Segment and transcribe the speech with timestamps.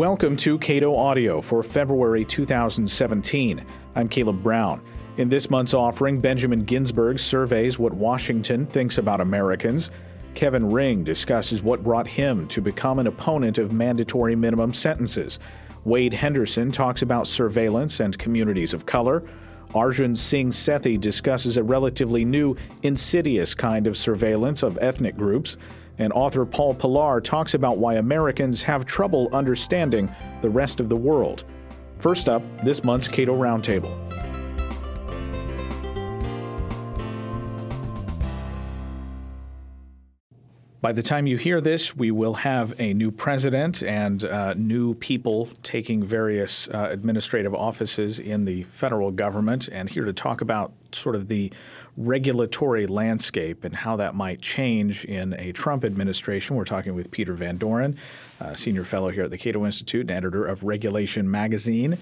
[0.00, 3.62] Welcome to Cato Audio for February 2017.
[3.94, 4.80] I'm Caleb Brown.
[5.18, 9.90] In this month's offering, Benjamin Ginsberg surveys what Washington thinks about Americans.
[10.32, 15.38] Kevin Ring discusses what brought him to become an opponent of mandatory minimum sentences.
[15.84, 19.22] Wade Henderson talks about surveillance and communities of color.
[19.74, 25.58] Arjun Singh Sethi discusses a relatively new, insidious kind of surveillance of ethnic groups.
[26.00, 30.08] And author Paul Pillar talks about why Americans have trouble understanding
[30.40, 31.44] the rest of the world.
[31.98, 33.94] First up, this month's Cato Roundtable.
[40.80, 44.94] By the time you hear this, we will have a new president and uh, new
[44.94, 49.68] people taking various uh, administrative offices in the federal government.
[49.70, 51.52] And here to talk about sort of the
[51.96, 57.34] regulatory landscape and how that might change in a Trump administration, we're talking with Peter
[57.34, 57.96] Van Doren,
[58.40, 61.98] uh, senior fellow here at the Cato Institute and editor of Regulation Magazine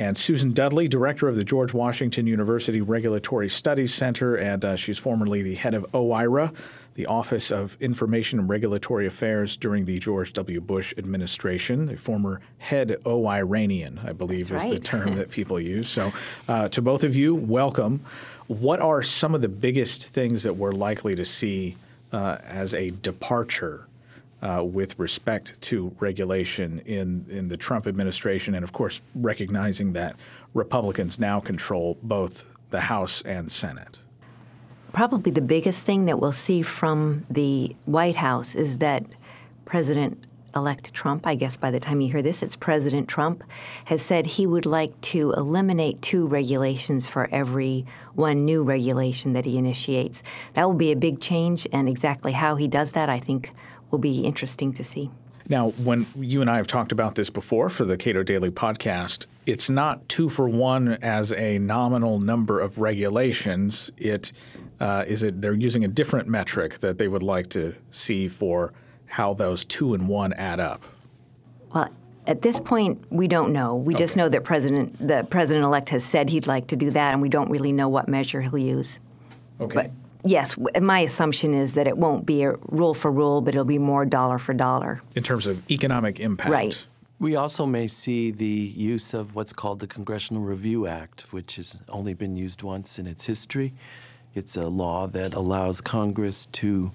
[0.00, 4.96] and Susan Dudley, director of the George Washington University Regulatory Studies Center, and uh, she's
[4.96, 6.54] formerly the head of OIRA,
[6.94, 10.60] the Office of Information and Regulatory Affairs during the George W.
[10.60, 11.84] Bush administration.
[11.84, 15.88] The former head OIRanian, I believe, is the term that people use.
[15.88, 16.12] So,
[16.48, 18.02] uh, to both of you, welcome.
[18.50, 21.76] What are some of the biggest things that we're likely to see
[22.12, 23.86] uh, as a departure
[24.42, 30.16] uh, with respect to regulation in, in the Trump administration, and of course, recognizing that
[30.52, 34.00] Republicans now control both the House and Senate.
[34.92, 39.04] Probably the biggest thing that we'll see from the White House is that
[39.64, 43.44] President elect Trump, I guess by the time you hear this, it's President Trump,
[43.86, 49.44] has said he would like to eliminate two regulations for every one new regulation that
[49.44, 50.22] he initiates.
[50.54, 53.52] That will be a big change, and exactly how he does that, I think,
[53.90, 55.10] will be interesting to see.
[55.50, 59.26] Now, when you and I have talked about this before for the Cato Daily podcast,
[59.46, 63.90] it's not two for one as a nominal number of regulations.
[63.96, 64.32] It
[64.78, 68.72] uh, is it they're using a different metric that they would like to see for
[69.10, 70.82] how those two and one add up.
[71.74, 71.88] Well,
[72.26, 73.74] at this point, we don't know.
[73.74, 77.12] We just know that President the President elect has said he'd like to do that,
[77.12, 78.98] and we don't really know what measure he'll use.
[79.60, 79.74] Okay.
[79.74, 79.90] But
[80.24, 83.78] yes, my assumption is that it won't be a rule for rule, but it'll be
[83.78, 85.02] more dollar for dollar.
[85.16, 86.50] in terms of economic impact.
[86.50, 86.86] Right.
[87.18, 91.78] We also may see the use of what's called the Congressional Review Act, which has
[91.90, 93.74] only been used once in its history.
[94.34, 96.92] It's a law that allows Congress to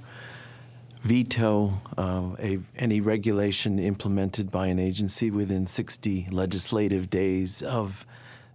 [1.05, 8.07] veto uh, a, any regulation implemented by an agency within 60 legislative days of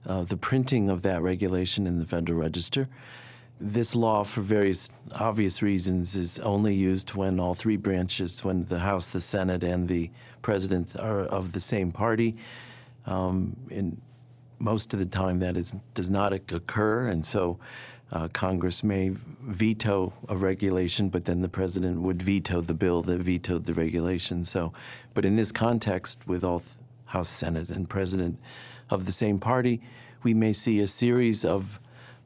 [0.05, 2.89] uh, the printing of that regulation in the Federal Register.
[3.61, 8.81] This law, for various obvious reasons, is only used when all three branches, when the
[8.81, 10.11] House, the Senate, and the
[10.43, 12.37] President are of the same party.
[13.07, 14.01] Um, in
[14.59, 17.61] most of the time, that is, does not occur, and so
[18.13, 23.21] uh, Congress may veto a regulation, but then the President would veto the bill that
[23.21, 24.45] vetoed the regulation.
[24.45, 24.73] So,
[25.15, 26.63] but in this context, with all
[27.07, 28.39] House, Senate, and President
[28.89, 29.81] of the same party,
[30.23, 31.81] we may see a series of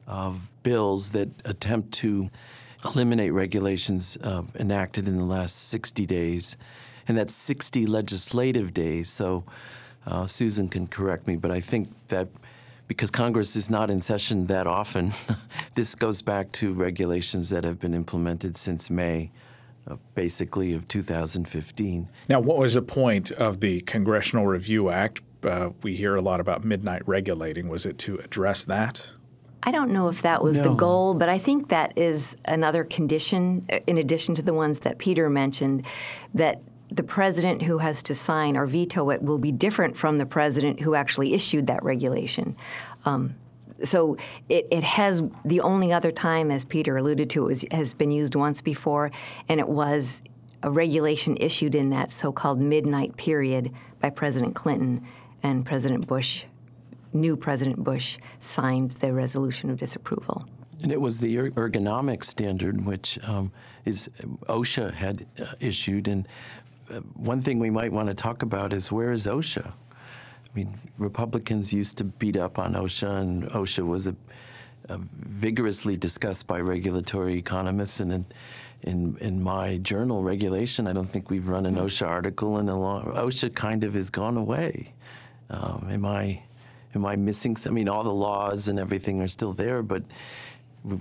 [0.07, 2.29] of bills that attempt to
[2.83, 6.57] eliminate regulations uh, enacted in the last 60 days,
[7.07, 9.09] and that's 60 legislative days.
[9.09, 9.43] So
[10.05, 12.27] uh, Susan can correct me, but I think that
[12.87, 15.11] because Congress is not in session that often,
[15.75, 19.31] this goes back to regulations that have been implemented since May,
[19.87, 22.09] of basically of 2015.
[22.29, 25.21] Now, what was the point of the Congressional Review Act?
[25.43, 27.69] Uh, we hear a lot about midnight regulating.
[27.69, 29.11] Was it to address that?
[29.61, 33.65] I don't know if that was the goal, but I think that is another condition,
[33.71, 35.87] uh, in addition to the ones that Peter mentioned,
[36.35, 36.61] that
[36.95, 40.79] the president who has to sign or veto it will be different from the president
[40.79, 42.55] who actually issued that regulation.
[43.05, 43.35] Um,
[43.83, 44.17] so
[44.47, 48.11] it, it has the only other time, as Peter alluded to, it was, has been
[48.11, 49.11] used once before,
[49.49, 50.21] and it was
[50.63, 55.05] a regulation issued in that so-called midnight period by President Clinton
[55.43, 56.45] and President Bush
[57.15, 60.45] new President Bush signed the resolution of disapproval.
[60.83, 63.51] And it was the er- ergonomic standard, which um,
[63.85, 64.09] is
[64.47, 66.07] OSHA had uh, issued.
[66.07, 66.64] And uh,
[67.15, 69.67] one thing we might want to talk about is where is OSHA?
[69.67, 74.15] I mean, Republicans used to beat up on OSHA, and OSHA was a,
[74.87, 77.99] a vigorously discussed by regulatory economists.
[77.99, 78.25] And in,
[78.83, 82.79] in in my journal, Regulation, I don't think we've run an OSHA article in a
[82.79, 83.03] long.
[83.05, 84.93] OSHA kind of has gone away.
[85.49, 86.43] Um, am I
[86.93, 87.55] am I missing?
[87.57, 90.03] some- I mean, all the laws and everything are still there, but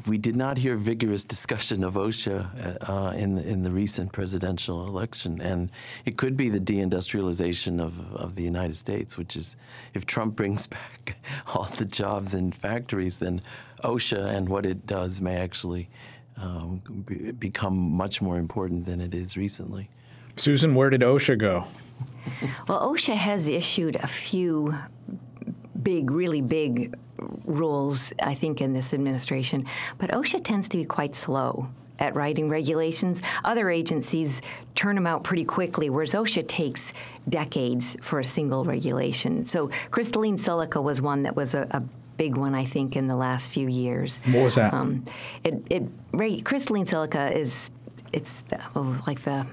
[0.07, 4.87] we did not hear vigorous discussion of OSHA uh, in the, in the recent presidential
[4.87, 5.71] election, and
[6.05, 9.57] it could be the deindustrialization of of the United States, which is
[9.93, 11.17] if Trump brings back
[11.47, 13.43] all the jobs in factories, then
[13.83, 15.89] OSHA and what it does may actually
[16.37, 19.89] um, be, become much more important than it is recently.
[20.37, 21.67] Susan, where did OSHA go?
[22.69, 24.75] Well, OSHA has issued a few
[25.85, 26.97] big, really big
[27.45, 29.67] rules, I think, in this administration,
[29.99, 33.23] but OSHA tends to be quite slow at writing regulations.
[33.45, 34.43] Other agencies
[34.75, 36.93] turn them out pretty quickly, whereas OSHA takes
[37.29, 39.45] decades for a single regulation.
[39.45, 41.83] So crystalline silica was one that was a, a
[42.17, 44.21] big one, I think, in the last few years.
[44.27, 44.75] What was that?
[44.75, 45.05] Um,
[45.45, 47.71] it, it, crystalline silica is
[48.13, 49.47] it's the, oh, like the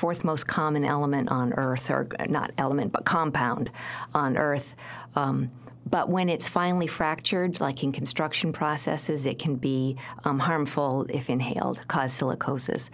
[0.00, 3.70] fourth most common element on Earth, or not element, but compound
[4.14, 4.74] on Earth.
[5.14, 5.50] Um,
[5.90, 11.28] but when it's finely fractured, like in construction processes, it can be um, harmful if
[11.28, 12.88] inhaled, cause silicosis.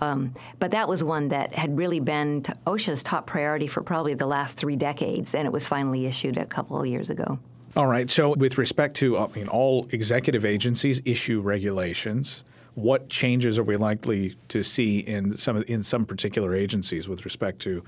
[0.00, 4.26] Um, but that was one that had really been OSHA's top priority for probably the
[4.26, 7.40] last three decades, and it was finally issued a couple of years ago.
[7.74, 8.08] All right.
[8.08, 12.44] So, with respect to, I mean, all executive agencies issue regulations.
[12.74, 17.60] What changes are we likely to see in some in some particular agencies with respect
[17.60, 17.84] to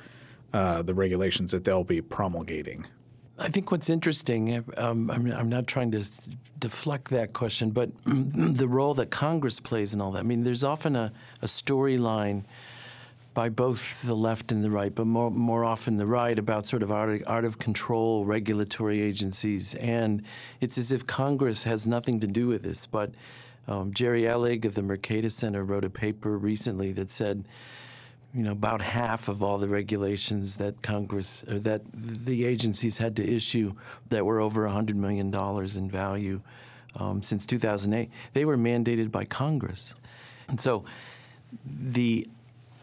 [0.52, 2.86] uh, the regulations that they'll be promulgating?
[3.38, 6.04] I think what's interesting, um, I'm, I'm, not trying to
[6.60, 10.20] deflect that question, but the role that Congress plays in all that.
[10.20, 12.44] I mean, there's often a, a storyline
[13.34, 16.84] by both the left and the right, but more, more often the right, about sort
[16.84, 19.75] of out out of control regulatory agencies.
[19.75, 20.22] And
[20.60, 22.86] it's as if Congress has nothing to do with this.
[22.86, 23.10] But
[23.66, 27.44] um, Jerry Ellig of the Mercatus Center wrote a paper recently that said,
[28.34, 33.16] you know, about half of all the regulations that Congress or that the agencies had
[33.16, 33.75] to issue
[34.08, 35.32] that were over $100 million
[35.76, 36.43] in value
[36.96, 39.94] um, since 2008, they were mandated by Congress.
[40.49, 40.84] And so
[41.64, 42.28] the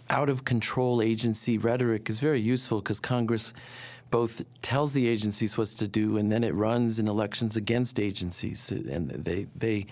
[0.09, 3.53] out of control agency rhetoric is very useful because Congress
[4.09, 8.69] both tells the agencies what to do and then it runs in elections against agencies
[8.71, 9.85] and they they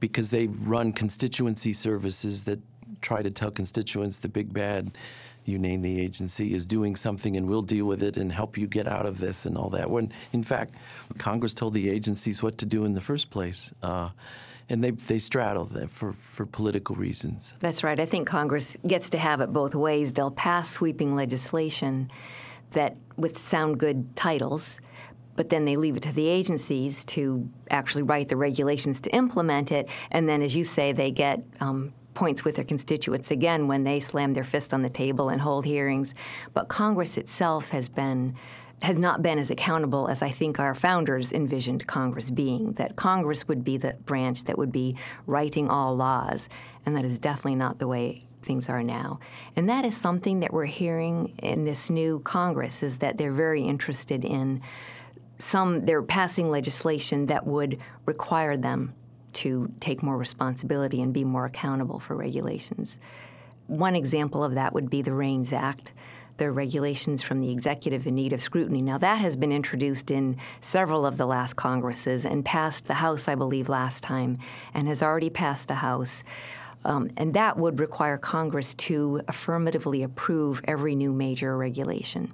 [0.00, 2.60] because they run constituency services that
[3.00, 4.90] try to tell constituents the big bad
[5.46, 8.66] you name the agency is doing something and we'll deal with it and help you
[8.66, 10.74] get out of this and all that when in fact
[11.18, 14.10] congress told the agencies what to do in the first place uh,
[14.70, 17.54] and they they straddle them for for political reasons.
[17.60, 17.98] That's right.
[17.98, 20.12] I think Congress gets to have it both ways.
[20.12, 22.10] They'll pass sweeping legislation
[22.70, 24.80] that with sound good titles,
[25.40, 29.72] but then they leave it to the agencies to actually write the regulations to implement
[29.72, 29.88] it.
[30.10, 34.00] And then, as you say, they get um, points with their constituents again when they
[34.00, 36.12] slam their fist on the table and hold hearings.
[36.52, 38.36] But Congress itself has been
[38.82, 43.48] has not been as accountable as I think our founders envisioned Congress being, that Congress
[43.48, 44.94] would be the branch that would be
[45.26, 46.50] writing all laws,
[46.84, 49.20] and that is definitely not the way things are now.
[49.56, 53.62] And that is something that we're hearing in this new Congress is that they're very
[53.62, 54.60] interested in
[55.40, 58.94] some they're passing legislation that would require them
[59.32, 62.98] to take more responsibility and be more accountable for regulations.
[63.66, 65.92] One example of that would be the REINS Act
[66.40, 68.80] the regulations from the executive in need of scrutiny.
[68.80, 73.28] Now, that has been introduced in several of the last Congresses and passed the House,
[73.28, 74.38] I believe, last time,
[74.72, 76.24] and has already passed the House.
[76.86, 82.32] Um, and that would require Congress to affirmatively approve every new major regulation.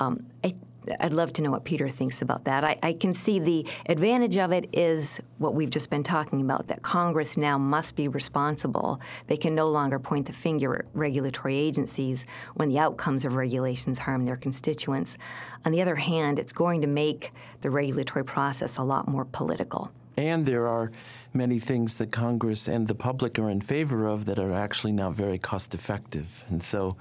[0.00, 0.56] Um, I,
[1.00, 2.64] I'd love to know what Peter thinks about that.
[2.64, 6.66] I, I, can see the advantage of it is what we've just been talking about
[6.68, 9.00] that Congress now must be responsible.
[9.28, 13.98] They can no longer point the finger at regulatory agencies when the outcomes of regulations
[13.98, 15.16] harm their constituents.
[15.64, 19.90] On the other hand, it's going to make the regulatory process a lot more political.
[20.16, 20.90] And there are
[21.32, 25.10] many things that Congress and the public are in favor of that are actually now
[25.10, 26.44] very cost effective.
[26.48, 26.96] And so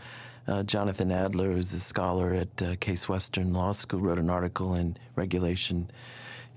[0.48, 4.74] uh, Jonathan Adler, who's a scholar at uh, Case Western Law School, wrote an article
[4.74, 5.90] in Regulation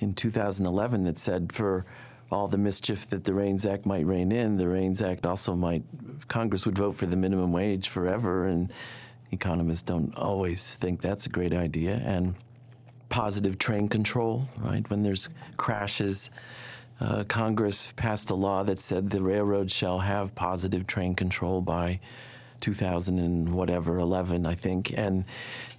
[0.00, 1.84] in 2011 that said for
[2.30, 5.84] all the mischief that the REINS Act might rein in, the REINS Act also might,
[6.28, 8.72] Congress would vote for the minimum wage forever, and
[9.30, 12.00] economists don't always think that's a great idea.
[12.04, 12.34] And
[13.08, 14.88] positive train control, right?
[14.90, 16.30] When there's crashes,
[17.00, 22.00] uh, Congress passed a law that said the railroad shall have positive train control by
[22.60, 25.24] 2000 and whatever 11 I think and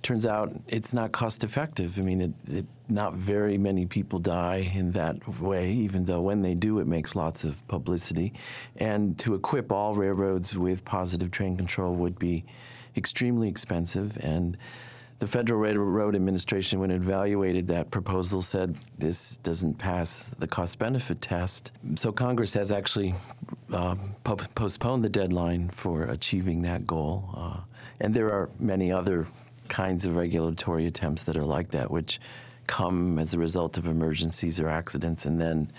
[0.01, 4.71] turns out it's not cost effective I mean it, it, not very many people die
[4.73, 8.33] in that way even though when they do it makes lots of publicity.
[8.75, 12.45] And to equip all railroads with positive train control would be
[12.95, 14.57] extremely expensive and
[15.19, 20.77] the Federal Railroad Administration, when it evaluated that proposal, said this doesn't pass the cost
[20.77, 21.71] benefit test.
[21.95, 23.15] So Congress has actually
[23.71, 27.29] uh, po- postponed the deadline for achieving that goal.
[27.35, 27.59] Uh,
[28.01, 29.25] and there are many other
[29.69, 32.19] kinds of regulatory attempts that are like that, which
[32.67, 35.71] come as a result of emergencies or accidents, and then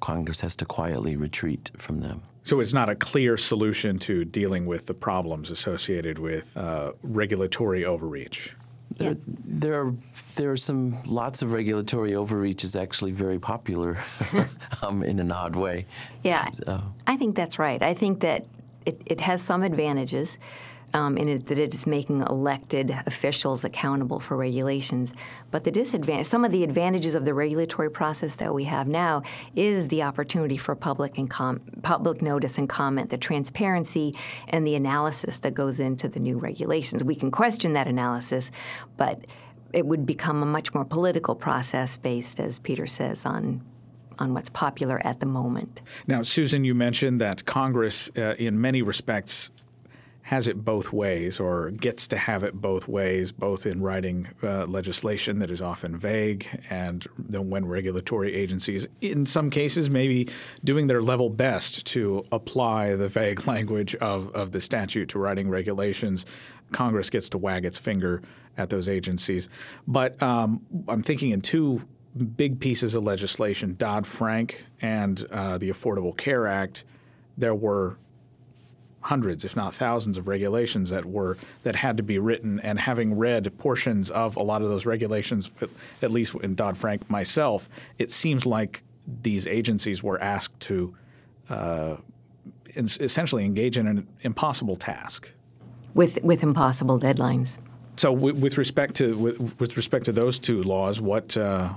[0.00, 2.22] Congress has to quietly retreat from them.
[2.44, 7.84] So it's not a clear solution to dealing with the problems associated with uh, regulatory
[7.84, 8.54] overreach.
[8.98, 9.94] There, there, are
[10.36, 13.98] there are some lots of regulatory overreach is actually very popular,
[14.82, 15.86] um, in an odd way.
[16.22, 16.48] Yeah,
[17.06, 17.82] I think that's right.
[17.82, 18.46] I think that
[18.86, 20.38] it, it has some advantages
[20.94, 25.12] um, in it that it is making elected officials accountable for regulations.
[25.50, 29.22] But the disadvantage, some of the advantages of the regulatory process that we have now,
[29.54, 34.16] is the opportunity for public and com- public notice and comment, the transparency
[34.48, 37.04] and the analysis that goes into the new regulations.
[37.04, 38.50] We can question that analysis,
[38.96, 39.26] but
[39.72, 43.62] it would become a much more political process based, as Peter says, on
[44.18, 45.80] on what's popular at the moment.
[46.06, 49.50] Now, Susan, you mentioned that Congress, uh, in many respects,
[50.22, 54.64] has it both ways or gets to have it both ways, both in writing uh,
[54.66, 60.28] legislation that is often vague and then when regulatory agencies, in some cases, maybe
[60.62, 65.48] doing their level best to apply the vague language of, of the statute to writing
[65.48, 66.24] regulations.
[66.70, 68.22] Congress gets to wag its finger
[68.56, 69.48] at those agencies.
[69.88, 71.82] But um, I'm thinking in two
[72.36, 76.84] big pieces of legislation, Dodd Frank and uh, the Affordable Care Act,
[77.36, 77.98] there were
[79.02, 82.60] hundreds, if not thousands, of regulations that were that had to be written.
[82.60, 85.50] And having read portions of a lot of those regulations,
[86.00, 87.68] at least in Dodd Frank myself,
[87.98, 88.82] it seems like
[89.22, 90.94] these agencies were asked to
[91.50, 91.96] uh,
[92.76, 95.32] essentially engage in an impossible task
[95.94, 97.58] with with impossible deadlines.
[97.96, 101.74] So, with, with respect to with, with, respect to those two laws, what uh,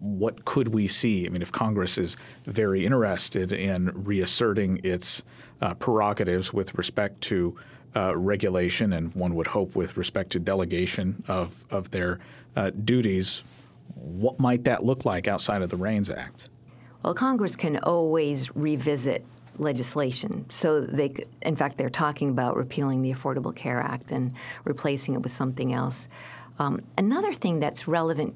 [0.00, 1.26] what could we see?
[1.26, 5.24] I mean, if Congress is very interested in reasserting its
[5.60, 7.56] uh, prerogatives with respect to
[7.94, 12.18] uh, regulation, and one would hope with respect to delegation of, of their
[12.56, 13.44] uh, duties,
[13.94, 16.48] what might that look like outside of the REINS Act?
[17.02, 19.24] Well, Congress can always revisit
[19.58, 20.46] legislation.
[20.48, 24.32] So they, in fact, they're talking about repealing the Affordable Care Act and
[24.64, 26.08] replacing it with something else.
[26.58, 28.34] Um, another thing that's relevant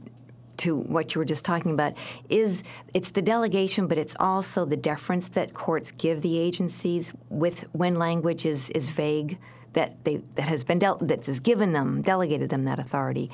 [0.58, 1.94] to what you were just talking about
[2.28, 2.62] is
[2.94, 7.96] it's the delegation, but it's also the deference that courts give the agencies with when
[7.96, 9.38] language is, is vague
[9.74, 13.30] that they that has been dealt that has given them delegated them that authority,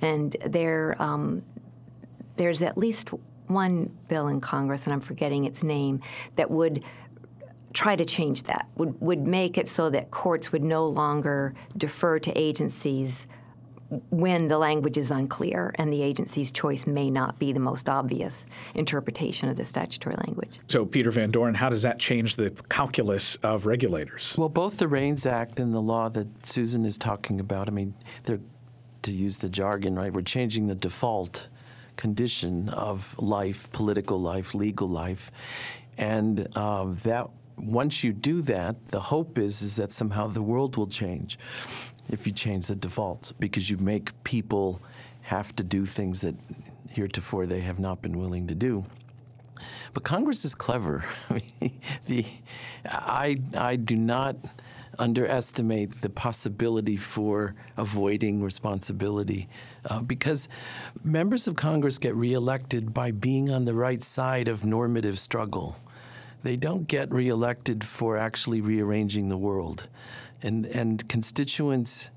[0.00, 1.42] and there um,
[2.36, 3.10] there's at least
[3.46, 6.00] one bill in Congress, and I'm forgetting its name,
[6.36, 6.84] that would
[7.72, 12.18] try to change that would would make it so that courts would no longer defer
[12.18, 13.26] to agencies
[14.10, 18.44] when the language is unclear and the agency's choice may not be the most obvious
[18.74, 20.60] interpretation of the statutory language.
[20.68, 24.34] So, Peter Van Doren, how does that change the calculus of regulators?
[24.36, 27.94] Well, both the REINS Act and the law that Susan is talking about, I mean,
[28.24, 28.40] they're,
[29.02, 31.48] to use the jargon, right, we're changing the default
[31.96, 35.30] condition of life, political life, legal life.
[35.96, 40.76] And uh, that once you do that, the hope is is that somehow the world
[40.76, 41.38] will change
[42.10, 44.80] if you change the defaults because you make people
[45.22, 46.34] have to do things that
[46.90, 48.84] heretofore they have not been willing to do.
[49.92, 51.04] But Congress is clever.
[51.30, 52.24] I mean, the
[52.86, 54.36] I I do not
[54.98, 59.48] underestimate the possibility for avoiding responsibility
[59.88, 60.48] uh, because
[61.04, 65.76] members of Congress get reelected by being on the right side of normative struggle.
[66.42, 69.88] They don't get reelected for actually rearranging the world
[70.42, 72.10] and and constituents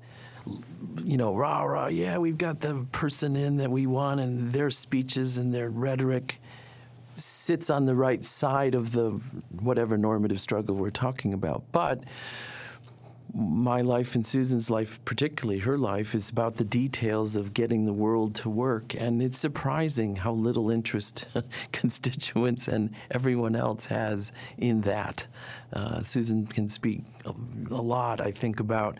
[1.04, 4.70] you know, rah rah, yeah, we've got the person in that we want, and their
[4.70, 6.40] speeches and their rhetoric
[7.14, 9.10] sits on the right side of the
[9.60, 11.62] whatever normative struggle we're talking about.
[11.70, 12.02] But
[13.34, 17.92] my life and Susan's life, particularly her life, is about the details of getting the
[17.92, 18.94] world to work.
[18.94, 21.26] And it's surprising how little interest
[21.72, 25.26] constituents and everyone else has in that.
[25.72, 27.34] Uh, Susan can speak a,
[27.70, 28.98] a, lot, I think, about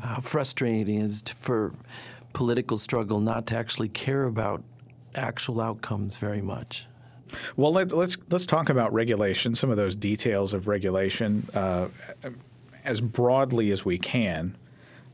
[0.00, 1.74] how frustrating it is to, for
[2.32, 4.62] political struggle not to actually care about
[5.14, 6.86] actual outcomes very much.
[7.56, 9.54] Well, let, us let's, let's talk about regulation.
[9.54, 11.46] Some of those details of regulation.
[11.52, 11.88] Uh,
[12.86, 14.56] as broadly as we can.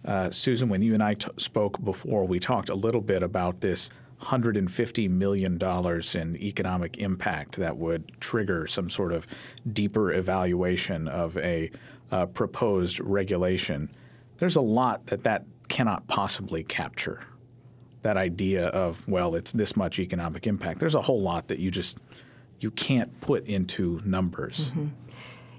[0.04, 3.60] Uh, Susan, when you and I t- spoke before, we talked a little bit about
[3.60, 5.58] this $150 million
[6.14, 9.26] in economic impact that would trigger some sort of
[9.72, 11.70] deeper evaluation of a
[12.10, 13.90] uh, proposed regulation.
[14.38, 17.20] There's a lot that that cannot possibly capture
[18.02, 20.80] that idea of well, it's this much economic impact.
[20.80, 21.98] There's a whole lot that you just
[22.58, 24.70] you can't put into numbers.
[24.70, 24.86] Mm-hmm.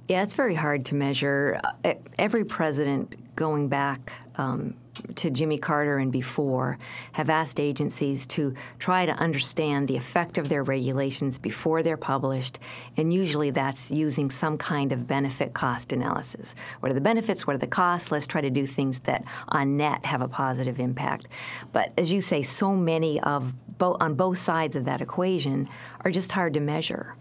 [0.10, 1.62] Yeah, it's very hard to measure.
[1.84, 4.76] Uh, every president going back um,
[5.16, 6.78] to Jimmy Carter and before
[7.14, 12.60] have asked agencies to try to understand the effect of their regulations before they're published,
[12.98, 16.54] and usually that's using some kind of benefit cost analysis.
[16.82, 17.48] What are the benefits?
[17.48, 18.12] What are the costs?
[18.12, 21.28] Let's try to do things that on net have a positive impact.
[21.72, 25.70] But as you say, so many of bo- on both sides of that equation
[26.04, 27.16] are just hard to measure.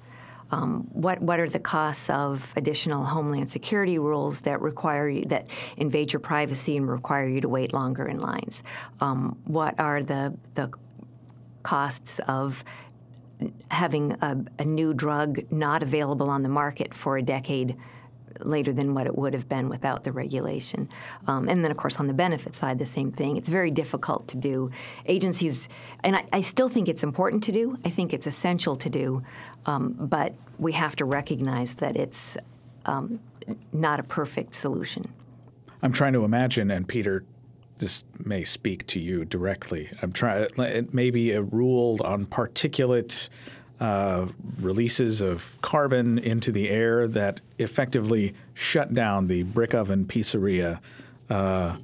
[0.53, 5.49] Um, what what are the costs of additional homeland security rules that require you that
[5.79, 8.63] invade your privacy and require you to wait longer in lines?
[9.01, 10.71] Um, what are the the
[11.63, 12.63] costs of
[13.71, 17.77] having a, a, new drug not available on the market for a decade
[18.41, 20.89] later than what it would have been without the regulation.
[21.27, 23.37] Um, and then, of course, on the benefit side, the same thing.
[23.37, 24.71] It's very difficult to do.
[25.07, 25.69] Agencies,
[26.03, 29.23] and I, I still think it's important to do, I think it's essential to do,
[29.67, 32.37] um, but we have to recognize that it's
[32.87, 33.21] um,
[33.73, 35.11] not a perfect solution.
[35.83, 37.25] I'm trying to imagine, and Peter,
[37.79, 39.91] this may speak to you directly.
[40.03, 40.49] I'm trying.
[40.59, 43.29] It may be a rule on particulate
[43.81, 44.29] uh,
[44.61, 50.79] releases of carbon into the air that effectively shut down the brick oven pizzeria
[51.31, 51.77] uh,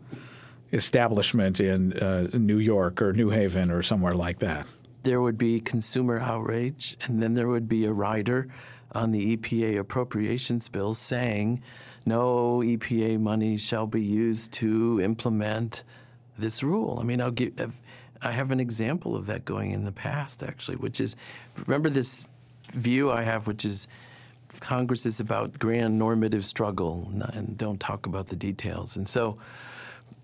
[0.72, 4.66] establishment in uh, New York or New Haven or somewhere like that.
[5.02, 8.48] There would be consumer outrage, and then there would be a rider
[8.92, 11.62] on the EPA appropriations bill saying
[12.06, 15.84] no EPA money shall be used to implement
[16.38, 16.98] this rule.
[17.00, 17.54] I mean, I'll give
[18.20, 21.14] I have an example of that going in the past, actually, which is
[21.66, 22.26] remember this
[22.72, 23.86] view I have, which is
[24.60, 28.96] Congress is about grand normative struggle and don't talk about the details.
[28.96, 29.38] And so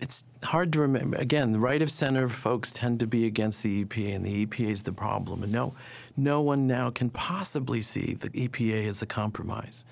[0.05, 1.17] it's hard to remember.
[1.17, 4.69] Again, the right of center folks tend to be against the EPA, and the EPA
[4.69, 5.41] is the problem.
[5.41, 5.73] And no,
[6.15, 9.83] no one now can possibly see the EPA as a compromise.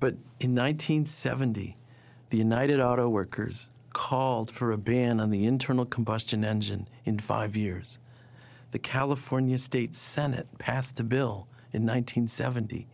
[0.00, 1.76] But in 1970,
[2.28, 7.56] the United Auto Workers called for a ban on the internal combustion engine in five
[7.56, 7.96] years.
[8.72, 12.86] The California State Senate passed a bill in 1970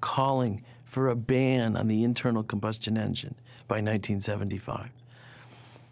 [0.00, 3.36] calling for a ban on the internal combustion engine
[3.68, 4.90] by 1975.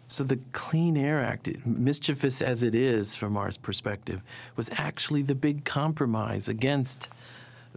[0.07, 4.21] So the Clean Air Act, mischievous as it is from our perspective,
[4.55, 7.07] was actually the big compromise against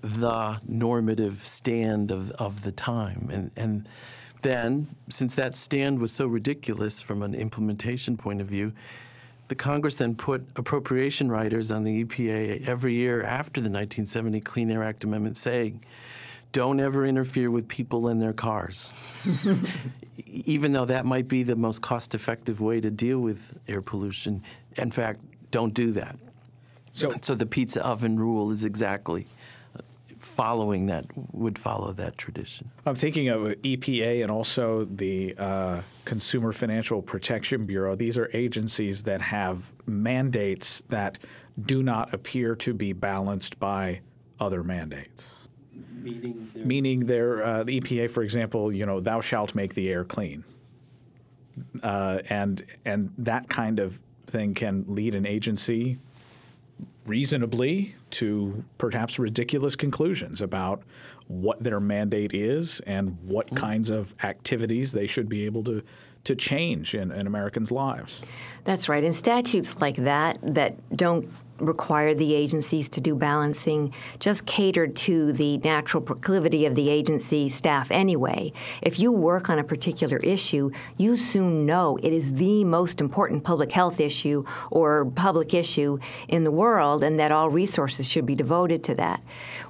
[0.03, 3.29] the normative stand of, of the time.
[3.33, 3.89] And, and
[4.43, 8.73] then, since that stand was so ridiculous from an implementation point of view,
[9.49, 14.71] the Congress then put appropriation riders on the EPA every year after the 1970 Clean
[14.71, 15.83] Air Act amendment saying,
[16.53, 18.91] don't ever interfere with people in their cars.
[20.27, 24.43] Even though that might be the most cost effective way to deal with air pollution,
[24.77, 26.17] in fact, don't do that.
[26.93, 29.27] So, so the pizza oven rule is exactly
[30.17, 32.71] following that would follow that tradition.
[32.87, 37.95] I'm thinking of EPA and also the uh, Consumer Financial Protection Bureau.
[37.95, 41.19] These are agencies that have mandates that
[41.67, 44.01] do not appear to be balanced by
[44.41, 45.38] other mandates.
[46.03, 49.91] Meaning, they're, meaning they're, uh, the EPA, for example, you know, thou shalt make the
[49.91, 50.45] air clean,
[51.83, 55.99] uh, and and that kind of thing can lead an agency
[57.07, 60.83] reasonably to perhaps ridiculous conclusions about
[61.27, 63.57] what their mandate is and what mm-hmm.
[63.57, 65.83] kinds of activities they should be able to
[66.25, 68.21] to change in, in Americans' lives.
[68.65, 69.03] That's right.
[69.03, 75.33] And statutes like that that don't require the agencies to do balancing just catered to
[75.33, 78.53] the natural proclivity of the agency staff anyway.
[78.83, 83.45] If you work on a particular issue, you soon know it is the most important
[83.45, 88.35] public health issue or public issue in the world and that all resources should be
[88.35, 89.23] devoted to that.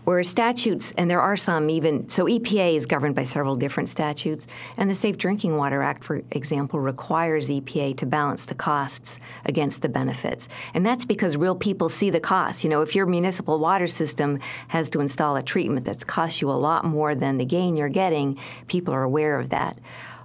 [0.05, 4.47] Whereas statutes, and there are some even, so EPA is governed by several different statutes,
[4.79, 9.83] and the Safe Drinking Water Act, for example, requires EPA to balance the costs against
[9.83, 10.49] the benefits.
[10.73, 12.65] And that's because real people see the cost.
[12.65, 16.51] You know, if your municipal water system has to install a treatment that's cost you
[16.51, 18.37] a lot more than the gain you're getting,
[18.67, 19.79] people are aware of that.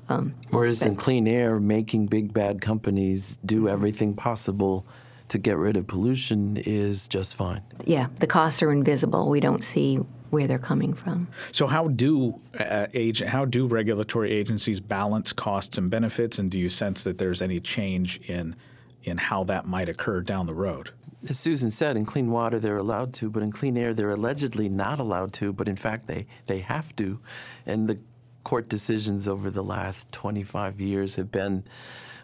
[0.10, 4.86] Um, Whereas but, in clean air, making big bad companies do everything possible
[5.30, 7.62] to get rid of pollution is just fine.
[7.86, 9.30] Yeah, the costs are invisible.
[9.30, 10.00] We don't see
[10.34, 11.28] where they're coming from.
[11.52, 16.60] So how do uh, age, how do regulatory agencies balance costs and benefits, and do
[16.60, 18.56] you sense that there's any change in
[19.04, 20.92] in how that might occur down the road?
[21.30, 24.70] As Susan said, in clean water they're allowed to, but in clean air they're allegedly
[24.70, 27.20] not allowed to, but in fact they, they have to.
[27.66, 27.98] And the
[28.44, 31.64] court decisions over the last 25 years have been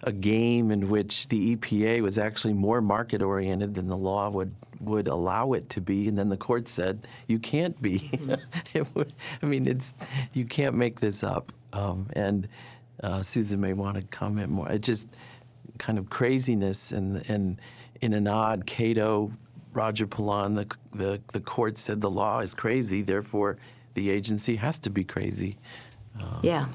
[0.04, 4.54] a game in which the EPA was actually more market oriented than the law would
[4.80, 8.10] would allow it to be, and then the court said you can't be.
[8.76, 9.94] I mean, it's
[10.34, 11.52] you can't make this up.
[11.74, 12.48] Um, and
[13.04, 14.70] uh, Susan may want to comment more.
[14.70, 15.08] It just
[15.78, 17.60] kind of craziness and and
[18.02, 19.32] in an odd Cato
[19.74, 23.58] Roger Pilon, the, the the court said the law is crazy, therefore
[23.94, 25.58] the agency has to be crazy.
[26.20, 26.66] Uh, yeah.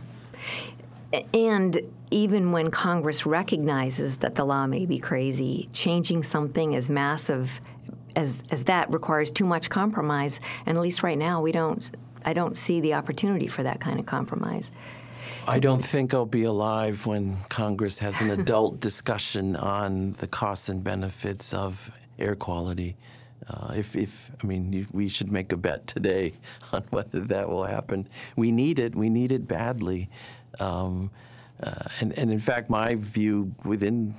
[1.33, 7.61] And even when Congress recognizes that the law may be crazy, changing something as massive
[8.17, 10.41] as, as that requires too much compromise.
[10.67, 11.91] And at least right now, we don't.
[12.27, 14.71] I don't see the opportunity for that kind of compromise.
[15.47, 20.69] I don't think I'll be alive when Congress has an adult discussion on the costs
[20.69, 22.97] and benefits of air quality.
[23.47, 26.33] Uh, if, if, I mean, we should make a bet today
[26.73, 28.09] on whether that will happen.
[28.37, 28.97] We need it.
[28.97, 30.09] We need it badly.
[30.61, 31.11] Um,
[31.63, 34.15] uh, and, and in fact, my view within,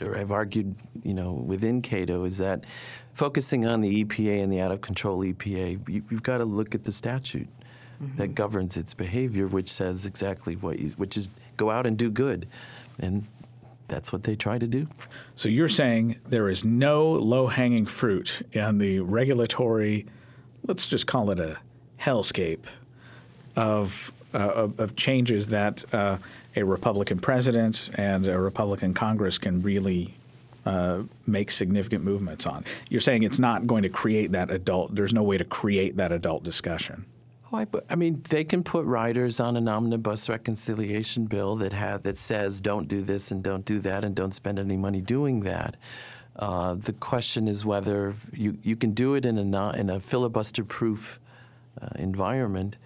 [0.00, 2.64] or I've argued, you know, within Cato is that
[3.12, 6.74] focusing on the EPA and the out of control EPA, you, have got to look
[6.74, 7.48] at the statute
[8.02, 8.16] mm-hmm.
[8.16, 12.10] that governs its behavior, which says exactly what you, which is go out and do
[12.10, 12.46] good.
[12.98, 13.26] And
[13.88, 14.86] that's what they try to do.
[15.34, 20.06] So you're saying there is no low hanging fruit in the regulatory,
[20.66, 21.58] let's just call it a
[22.00, 22.64] hellscape
[23.56, 26.16] of, uh, of, of, changes that uh,
[26.56, 30.14] a Republican president and a Republican Congress can really
[30.64, 32.64] uh, make significant movements on.
[32.88, 36.12] You're saying it's not going to create that adult, there's no way to create that
[36.12, 37.04] adult discussion.
[37.52, 42.04] Oh, I, I, mean, they can put riders on an omnibus reconciliation bill that have,
[42.04, 45.40] that says don't do this and don't do that and don't spend any money doing
[45.40, 45.76] that.
[46.36, 49.98] Uh, the question is whether you, you can do it in a non, in a
[49.98, 51.18] filibuster-proof
[51.80, 52.76] uh, environment,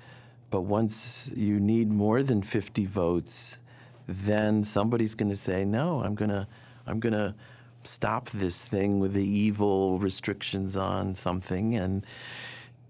[0.50, 3.60] but once you need more than 50 votes,
[4.06, 6.02] then somebody's going to say no.
[6.02, 6.46] I'm going to
[6.86, 7.34] I'm going to
[7.82, 12.04] stop this thing with the evil restrictions on something and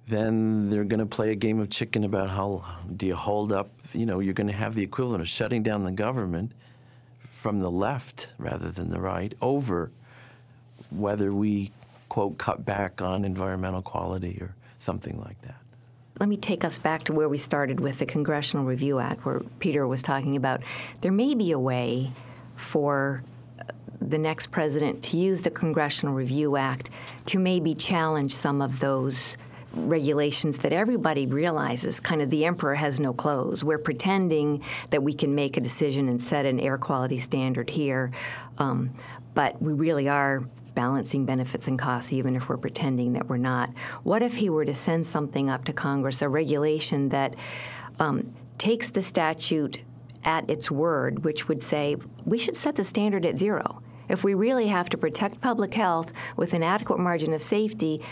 [0.06, 2.64] then they're going to play a game of chicken about how
[2.94, 5.84] do you hold up, you know, you're going to have the equivalent of shutting down
[5.84, 6.52] the government
[7.20, 9.90] from the left rather than the right over
[10.90, 11.72] whether we,
[12.08, 15.56] quote, cut back on environmental quality or something like that.
[16.20, 19.40] Let me take us back to where we started with the Congressional Review Act, where
[19.58, 20.62] Peter was talking about
[21.00, 22.12] there may be a way
[22.54, 23.24] for
[23.58, 23.64] uh,
[24.00, 26.90] the next president to use the Congressional Review Act
[27.26, 29.36] to maybe challenge some of those
[29.76, 33.64] regulations that everybody realizes kind of the emperor has no clothes.
[33.64, 38.12] We're pretending that we can make a decision and set an air quality standard here,
[38.58, 38.90] um,
[39.34, 43.70] but we really are balancing benefits and costs, even if we're pretending that we're not.
[44.02, 47.34] What if he were to send something up to Congress, a regulation that
[47.98, 49.80] um, takes the statute
[50.24, 53.82] at its word, which would say we should set the standard at zero?
[54.08, 58.02] If we really have to protect public health with an adequate margin of safety,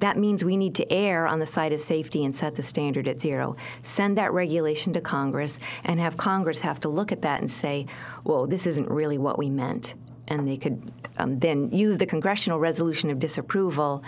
[0.00, 3.08] that means we need to err on the side of safety and set the standard
[3.08, 3.56] at zero.
[3.82, 7.86] Send that regulation to Congress and have Congress have to look at that and say,
[8.24, 9.94] whoa, this isn't really what we meant.
[10.28, 14.02] And they could um, then use the congressional resolution of disapproval,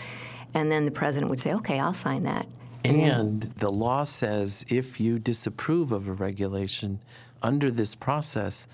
[0.55, 2.47] and then the president would say, okay, I'll sign that.
[2.85, 7.01] And the law says if you disapprove of a regulation
[7.43, 8.67] under this process,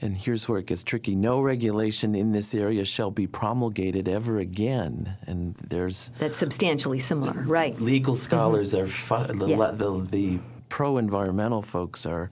[0.00, 1.16] and here's where it gets tricky.
[1.16, 5.16] No regulation in this area shall be promulgated ever again.
[5.26, 7.78] And there's that's substantially similar right.
[7.80, 8.84] Legal scholars mm-hmm.
[8.84, 9.70] are fu- the, yeah.
[9.72, 12.30] the, the pro-environmental folks are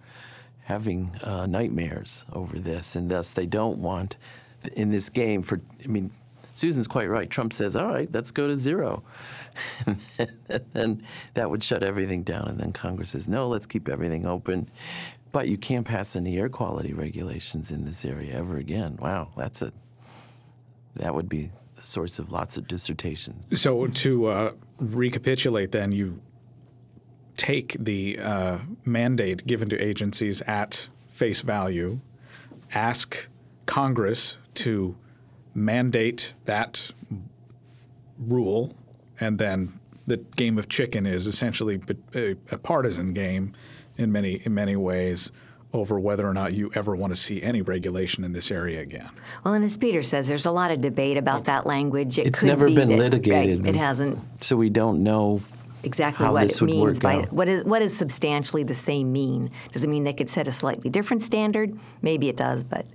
[0.65, 2.97] having uh, nightmares over this.
[2.97, 4.19] And thus they don't want
[4.77, 6.11] in this game for i mean
[6.55, 7.29] susan's quite right.
[7.29, 9.03] Trump says all right let's go to zero.
[9.87, 11.03] And then
[11.35, 12.49] that would shut everything down.
[12.49, 14.69] And then congress says no let's keep everything open
[15.35, 18.97] but you can't pass any air quality regulations in this area ever again.
[19.01, 19.73] Wow, that's a
[20.95, 23.61] that would be the source of lots of dissertations.
[23.61, 26.21] So to uh, recapitulate, then you
[27.37, 31.99] take the uh, mandate given to agencies at face value,
[32.73, 33.27] ask
[33.67, 34.95] Congress to
[35.53, 36.93] mandate that
[38.21, 38.73] rule,
[39.19, 41.81] and then the game of chicken is essentially
[42.15, 43.53] a, a partisan game
[43.97, 45.31] in many in many ways
[45.75, 49.11] over whether or not you ever want to see any regulation in this area again.
[49.45, 52.17] Well, and as Peter says, there's a lot of debate about that language.
[52.17, 53.65] It it's never be been that, litigated.
[53.65, 54.21] Right, it hasn't.
[54.41, 55.43] So we don't know
[55.83, 57.33] exactly what it means by out.
[57.33, 59.51] what is what does substantially the same mean?
[59.73, 61.79] Does it mean they could set a slightly different standard?
[62.03, 62.87] Maybe it does, but.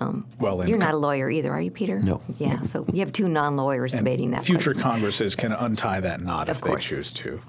[0.00, 2.00] Um, well, you're not a lawyer either, are you, Peter?
[2.00, 2.20] No.
[2.38, 4.44] Yeah, so you have two non-lawyers debating that.
[4.44, 4.90] Future question.
[4.90, 6.88] Congresses can untie that knot of if course.
[6.88, 7.40] they choose to.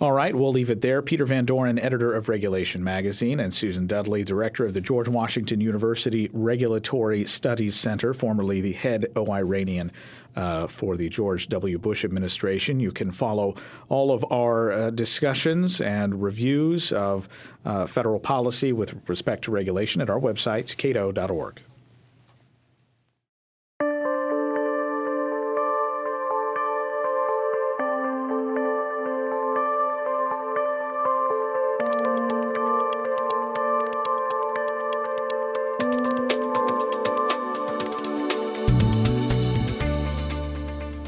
[0.00, 1.02] All right, we'll leave it there.
[1.02, 5.60] Peter Van Doren, editor of Regulation Magazine, and Susan Dudley, director of the George Washington
[5.60, 9.90] University Regulatory Studies Center, formerly the head OIRANian
[10.34, 11.78] uh, for the George W.
[11.78, 12.80] Bush administration.
[12.80, 13.54] You can follow
[13.90, 17.28] all of our uh, discussions and reviews of
[17.66, 21.60] uh, federal policy with respect to regulation at our website, cato.org.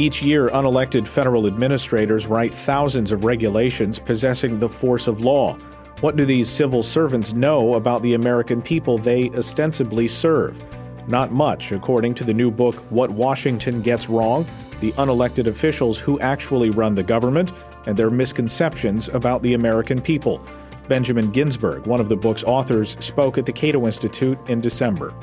[0.05, 5.55] Each year, unelected federal administrators write thousands of regulations possessing the force of law.
[6.03, 10.63] What do these civil servants know about the American people they ostensibly serve?
[11.09, 14.45] Not much, according to the new book, What Washington Gets Wrong
[14.83, 17.53] The Unelected Officials Who Actually Run the Government
[17.87, 20.39] and Their Misconceptions About the American People.
[20.87, 25.15] Benjamin Ginsberg, one of the book's authors, spoke at the Cato Institute in December.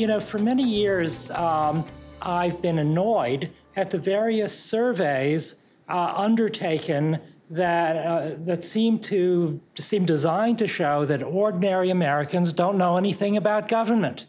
[0.00, 1.84] You know, for many years, um,
[2.22, 10.06] I've been annoyed at the various surveys uh, undertaken that uh, that seem to seem
[10.06, 14.26] designed to show that ordinary Americans don't know anything about government.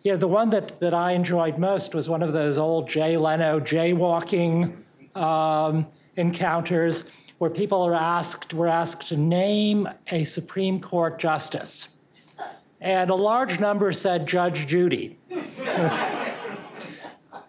[0.00, 3.60] Yeah, the one that, that I enjoyed most was one of those old Jay Leno
[3.60, 4.76] jaywalking
[5.14, 11.95] um, encounters where people are asked were asked to name a Supreme Court justice
[12.80, 15.18] and a large number said Judge Judy.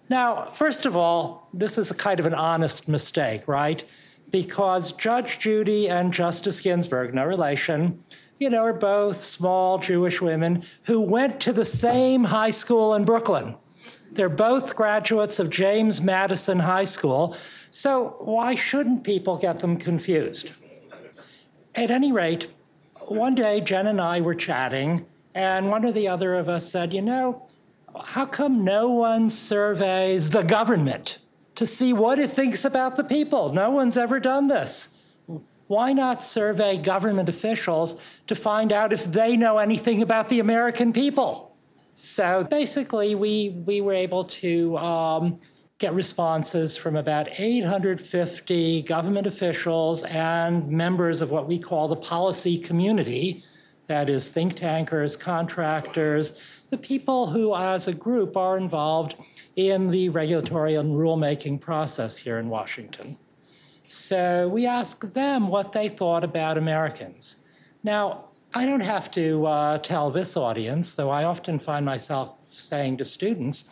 [0.09, 3.83] now, first of all, this is a kind of an honest mistake, right?
[4.31, 8.03] Because Judge Judy and Justice Ginsburg, no relation,
[8.39, 13.05] you know, are both small Jewish women who went to the same high school in
[13.05, 13.55] Brooklyn.
[14.11, 17.35] They're both graduates of James Madison High School,
[17.69, 20.51] so why shouldn't people get them confused?
[21.75, 22.47] At any rate,
[23.07, 25.05] one day Jen and I were chatting,
[25.37, 27.43] and one or the other of us said, you know,
[28.05, 31.19] how come no one surveys the government
[31.53, 33.53] to see what it thinks about the people?
[33.53, 34.97] No one's ever done this.
[35.67, 40.91] Why not survey government officials to find out if they know anything about the American
[40.91, 41.55] people?
[41.93, 45.39] So basically, we, we were able to um,
[45.77, 52.57] get responses from about 850 government officials and members of what we call the policy
[52.57, 53.43] community
[53.87, 59.15] that is, think tankers, contractors, the people who, as a group, are involved
[59.55, 63.17] in the regulatory and rulemaking process here in Washington.
[63.87, 67.43] So we asked them what they thought about Americans.
[67.83, 72.97] Now, I don't have to uh, tell this audience, though I often find myself saying
[72.97, 73.69] to students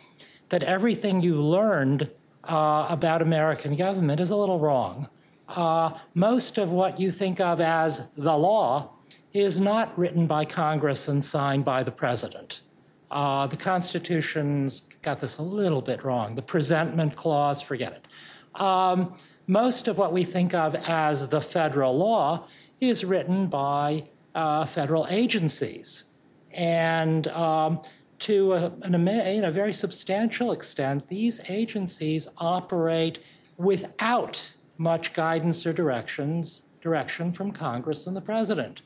[0.48, 2.10] that everything you learned
[2.44, 5.08] uh, about American government is a little wrong.
[5.48, 8.95] Uh, most of what you think of as the law
[9.40, 12.62] is not written by Congress and signed by the president.
[13.10, 16.34] Uh, the Constitution's got this a little bit wrong.
[16.34, 18.60] The presentment clause, forget it.
[18.60, 19.14] Um,
[19.46, 22.46] most of what we think of as the federal law
[22.80, 26.04] is written by uh, federal agencies.
[26.52, 27.80] And um,
[28.20, 33.20] to a, an, a very substantial extent, these agencies operate
[33.56, 38.82] without much guidance or directions, direction from Congress and the president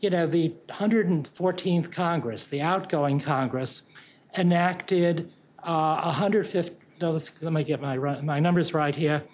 [0.00, 3.90] you know, the 114th Congress, the outgoing Congress,
[4.36, 5.32] enacted
[5.62, 9.24] uh, 150, no, let me get my, my numbers right here,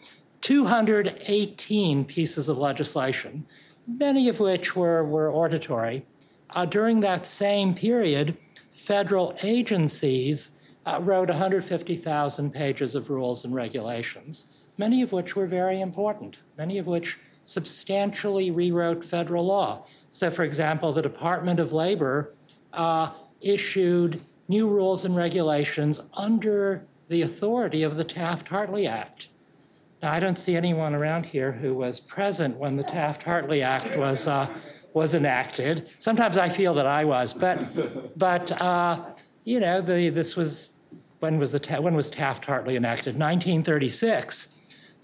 [0.40, 3.46] 218 pieces of legislation,
[3.88, 6.04] many of which were, were auditory.
[6.50, 8.36] Uh, during that same period,
[8.72, 14.46] federal agencies uh, wrote 150,000 pages of rules and regulations,
[14.76, 19.86] many of which were very important, many of which substantially rewrote federal law.
[20.14, 22.34] So, for example, the Department of Labor
[22.72, 29.26] uh, issued new rules and regulations under the authority of the Taft Hartley Act.
[30.00, 33.98] Now, I don't see anyone around here who was present when the Taft Hartley Act
[33.98, 34.46] was, uh,
[34.92, 35.88] was enacted.
[35.98, 39.04] Sometimes I feel that I was, but, but uh,
[39.42, 40.78] you know, the, this was
[41.18, 43.18] when was, the, when was Taft Hartley enacted?
[43.18, 44.53] 1936.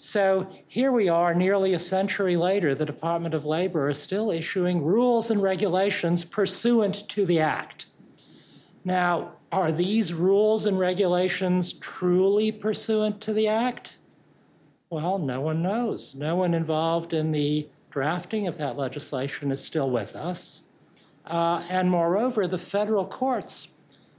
[0.01, 4.83] So here we are, nearly a century later, the Department of Labor is still issuing
[4.83, 7.85] rules and regulations pursuant to the Act.
[8.83, 13.99] Now, are these rules and regulations truly pursuant to the Act?
[14.89, 16.15] Well, no one knows.
[16.15, 20.63] No one involved in the drafting of that legislation is still with us.
[21.27, 23.77] Uh, and moreover, the federal courts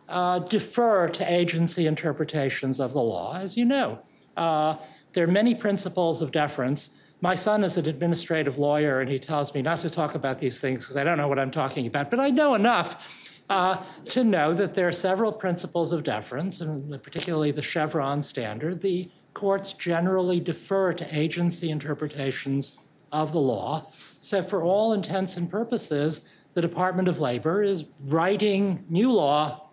[0.08, 3.98] uh, defer to agency interpretations of the law, as you know.
[4.38, 4.76] Uh,
[5.14, 6.98] there are many principles of deference.
[7.22, 10.60] My son is an administrative lawyer, and he tells me not to talk about these
[10.60, 14.24] things because I don't know what I'm talking about, but I know enough uh, to
[14.24, 18.82] know that there are several principles of deference, and particularly the Chevron standard.
[18.82, 22.80] The courts generally defer to agency interpretations
[23.12, 23.92] of the law.
[24.20, 29.70] So, for all intents and purposes, the Department of Labor is writing new law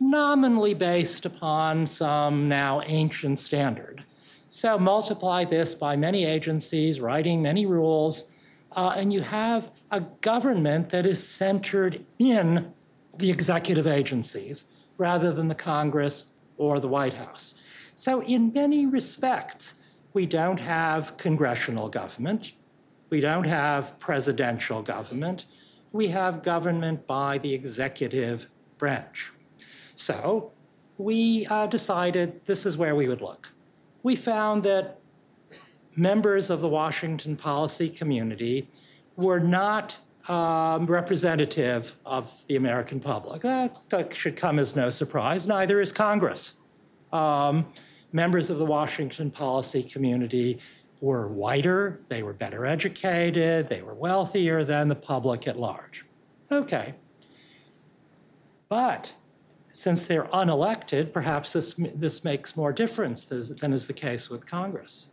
[0.00, 4.04] nominally based upon some now ancient standard.
[4.54, 8.30] So, multiply this by many agencies writing many rules,
[8.72, 12.74] uh, and you have a government that is centered in
[13.16, 14.66] the executive agencies
[14.98, 17.54] rather than the Congress or the White House.
[17.96, 19.80] So, in many respects,
[20.12, 22.52] we don't have congressional government,
[23.08, 25.46] we don't have presidential government,
[25.92, 29.32] we have government by the executive branch.
[29.94, 30.52] So,
[30.98, 33.54] we uh, decided this is where we would look.
[34.02, 34.98] We found that
[35.96, 38.68] members of the Washington policy community
[39.16, 43.42] were not um, representative of the American public.
[43.42, 45.46] That, that, should come as no surprise.
[45.46, 46.54] Neither is Congress.
[47.12, 47.66] Um,
[48.12, 50.58] members of the Washington policy community
[51.00, 56.04] were whiter, they were better educated, they were wealthier than the public at large.
[56.50, 56.94] Okay.
[58.68, 59.14] But
[59.72, 65.08] since they're unelected, perhaps this, this makes more difference than is the case with Congress.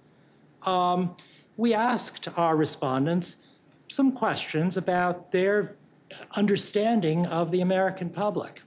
[0.64, 1.16] Um,
[1.58, 3.48] we asked our respondents
[3.88, 5.78] some questions about their
[6.36, 8.62] understanding of the American public.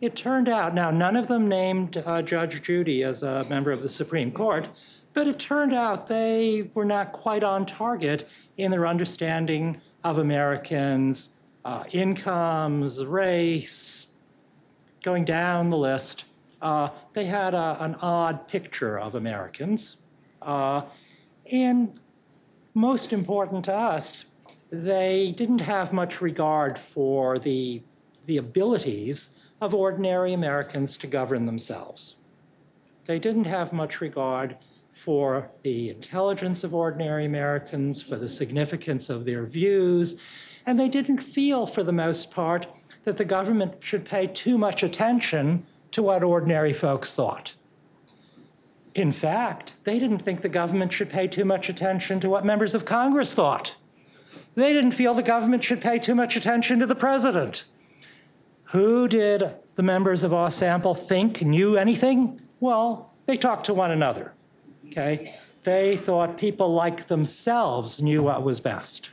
[0.00, 3.82] It turned out, now, none of them named uh, Judge Judy as a member of
[3.82, 4.68] the Supreme Court,
[5.12, 11.36] but it turned out they were not quite on target in their understanding of Americans'
[11.64, 14.09] uh, incomes, race,
[15.02, 16.24] going down the list.
[16.60, 20.02] Uh, they had a, an odd picture of Americans.
[20.42, 20.82] Uh,
[21.52, 21.98] and
[22.74, 24.26] most important to us,
[24.70, 27.82] they didn't have much regard for the,
[28.26, 32.16] the abilities of ordinary Americans to govern themselves.
[33.06, 34.56] They didn't have much regard
[34.90, 40.20] for the intelligence of ordinary Americans, for the significance of their views,
[40.66, 42.66] and they didn't feel, for the most part,
[43.04, 47.54] that the government should pay too much attention to what ordinary folks thought.
[48.94, 52.74] In fact, they didn't think the government should pay too much attention to what members
[52.74, 53.76] of Congress thought.
[54.54, 57.64] They didn't feel the government should pay too much attention to the president.
[58.64, 62.40] Who did the members of our sample think knew anything?
[62.58, 64.34] Well, they talked to one another.
[64.86, 65.34] Okay?
[65.62, 69.10] They thought people like themselves knew what was best.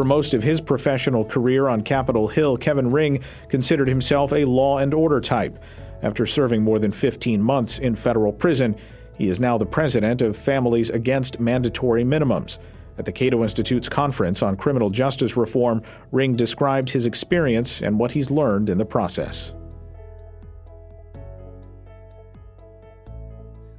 [0.00, 4.78] For most of his professional career on Capitol Hill, Kevin Ring considered himself a law
[4.78, 5.62] and order type.
[6.00, 8.76] After serving more than 15 months in federal prison,
[9.18, 12.60] he is now the president of Families Against Mandatory Minimums.
[12.96, 15.82] At the Cato Institute's conference on criminal justice reform,
[16.12, 19.52] Ring described his experience and what he's learned in the process.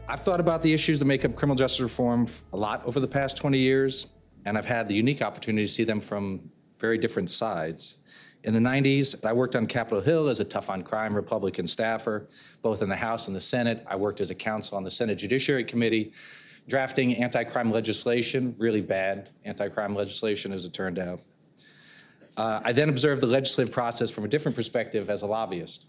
[0.08, 3.08] I've thought about the issues that make up criminal justice reform a lot over the
[3.08, 4.06] past 20 years
[4.46, 7.98] and I've had the unique opportunity to see them from very different sides.
[8.44, 12.28] In the 90s, I worked on Capitol Hill as a tough on crime Republican staffer,
[12.64, 13.86] both in the House and the Senate.
[13.88, 16.12] I worked as a counsel on the Senate Judiciary Committee,
[16.68, 21.22] drafting anti crime legislation, really bad anti crime legislation, as it turned out.
[22.36, 25.86] Uh, I then observed the legislative process from a different perspective as a lobbyist.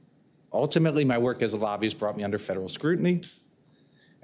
[0.52, 3.22] Ultimately, my work as a lobbyist brought me under federal scrutiny,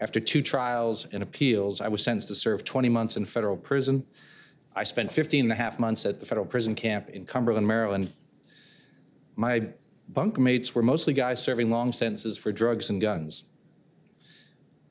[0.01, 4.07] after two trials and appeals, I was sentenced to serve 20 months in federal prison.
[4.75, 8.13] I spent 15 and a half months at the federal prison camp in Cumberland, Maryland.
[9.35, 9.69] My
[10.13, 13.45] bunkmates were mostly guys serving long sentences for drugs and guns.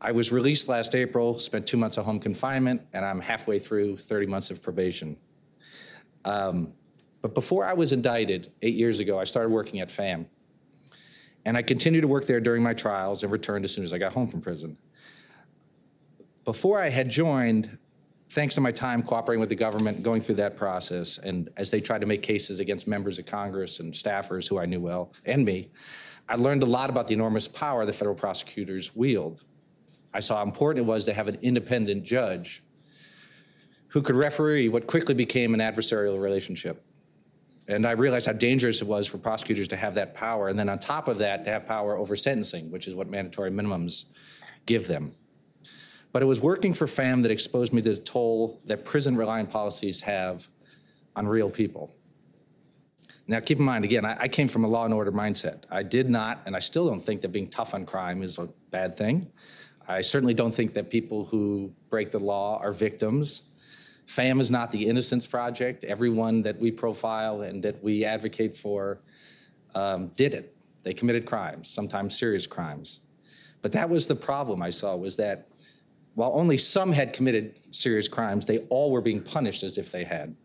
[0.02, 3.98] I was released last April, spent two months of home confinement, and I'm halfway through
[3.98, 5.18] 30 months of probation.
[6.26, 6.74] Um,
[7.22, 10.28] but before I was indicted eight years ago, I started working at FAM.
[11.46, 13.98] And I continued to work there during my trials and returned as soon as I
[13.98, 14.78] got home from prison
[16.48, 17.78] before I had joined,
[18.30, 21.82] thanks to my time cooperating with the government, going through that process, and as they
[21.82, 25.44] tried to make cases against members of Congress and staffers who I knew well, and
[25.44, 25.68] me,
[26.30, 29.44] I learned a lot about the enormous power the federal prosecutors wield.
[30.14, 32.64] I saw how important it was to have an independent judge
[33.90, 36.82] who could referee what quickly became an adversarial relationship.
[37.68, 40.70] And I realized how dangerous it was for prosecutors to have that power, and then
[40.70, 44.06] on top of that, to have power over sentencing, which is what mandatory minimums
[44.66, 45.12] give them.
[46.12, 49.50] But it was working for FAM that exposed me to the toll that prison reliant
[49.50, 50.48] policies have
[51.16, 51.92] on real people.
[53.28, 55.64] Now, keep in mind, again, I, I, came from a law and order mindset.
[55.70, 58.48] I did not, and I still don't think that being tough on crime is a
[58.72, 59.30] bad thing.
[59.88, 63.52] I certainly don't think that people who break the law are victims.
[64.06, 65.84] FAM is not the Innocence Project.
[65.84, 69.02] Everyone that we profile and that we advocate for
[69.76, 70.56] um, did it.
[70.84, 73.02] They committed crimes, sometimes serious crimes.
[73.62, 75.50] But that was the problem I saw was that
[76.18, 80.04] while only some had committed serious crimes, they all were being punished as if they
[80.04, 80.36] had.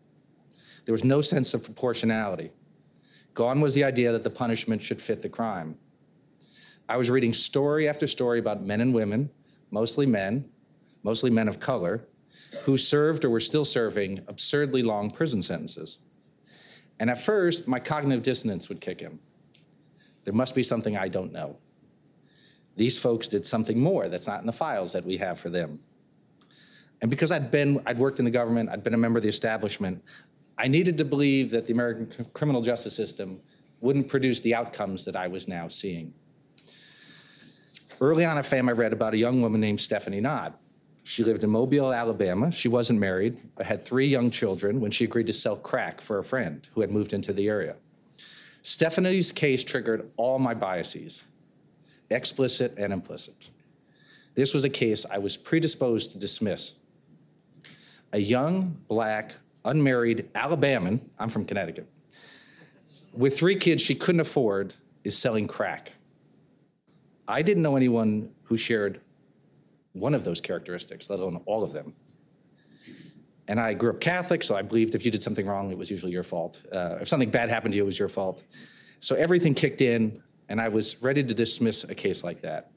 [0.85, 2.51] There was no sense of proportionality.
[3.33, 5.75] Gone was the idea that the punishment should fit the crime.
[6.87, 9.31] I was reading story after story about men and women,
[9.71, 10.47] mostly men,
[11.01, 12.05] mostly men of color,
[12.65, 15.97] who served or were still serving absurdly long prison sentences.
[16.99, 19.17] And at first, my cognitive dissonance would kick in.
[20.23, 21.57] There must be something I don't know.
[22.75, 25.79] These folks did something more that's not in the files that we have for them.
[27.01, 29.29] And because I'd been, I'd worked in the government, I'd been a member of the
[29.29, 30.01] establishment,
[30.57, 33.41] I needed to believe that the American criminal justice system
[33.81, 36.13] wouldn't produce the outcomes that I was now seeing.
[37.99, 40.53] Early on at FAM, I read about a young woman named Stephanie Nodd.
[41.03, 42.51] She lived in Mobile, Alabama.
[42.51, 46.17] She wasn't married, but had three young children when she agreed to sell crack for
[46.17, 47.75] a friend who had moved into the area.
[48.61, 51.25] Stephanie's case triggered all my biases,
[52.13, 53.49] explicit and implicit.
[54.35, 56.77] This was a case I was predisposed to dismiss.
[58.13, 59.35] A young, black,
[59.65, 61.87] unmarried Alabaman, I'm from Connecticut,
[63.13, 65.93] with three kids she couldn't afford, is selling crack.
[67.27, 69.01] I didn't know anyone who shared
[69.93, 71.93] one of those characteristics, let alone all of them.
[73.47, 75.91] And I grew up Catholic, so I believed if you did something wrong, it was
[75.91, 76.63] usually your fault.
[76.71, 78.43] Uh, if something bad happened to you, it was your fault.
[78.99, 82.71] So everything kicked in, and I was ready to dismiss a case like that.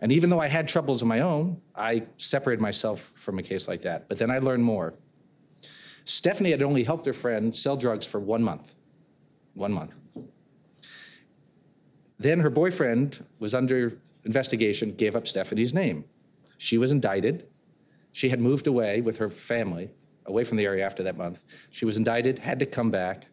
[0.00, 3.68] And even though I had troubles of my own, I separated myself from a case
[3.68, 4.08] like that.
[4.08, 4.94] But then I learned more.
[6.04, 8.74] Stephanie had only helped her friend sell drugs for one month.
[9.54, 9.94] One month.
[12.18, 16.04] Then her boyfriend was under investigation, gave up Stephanie's name.
[16.58, 17.46] She was indicted.
[18.12, 19.90] She had moved away with her family,
[20.26, 21.42] away from the area after that month.
[21.70, 23.26] She was indicted, had to come back.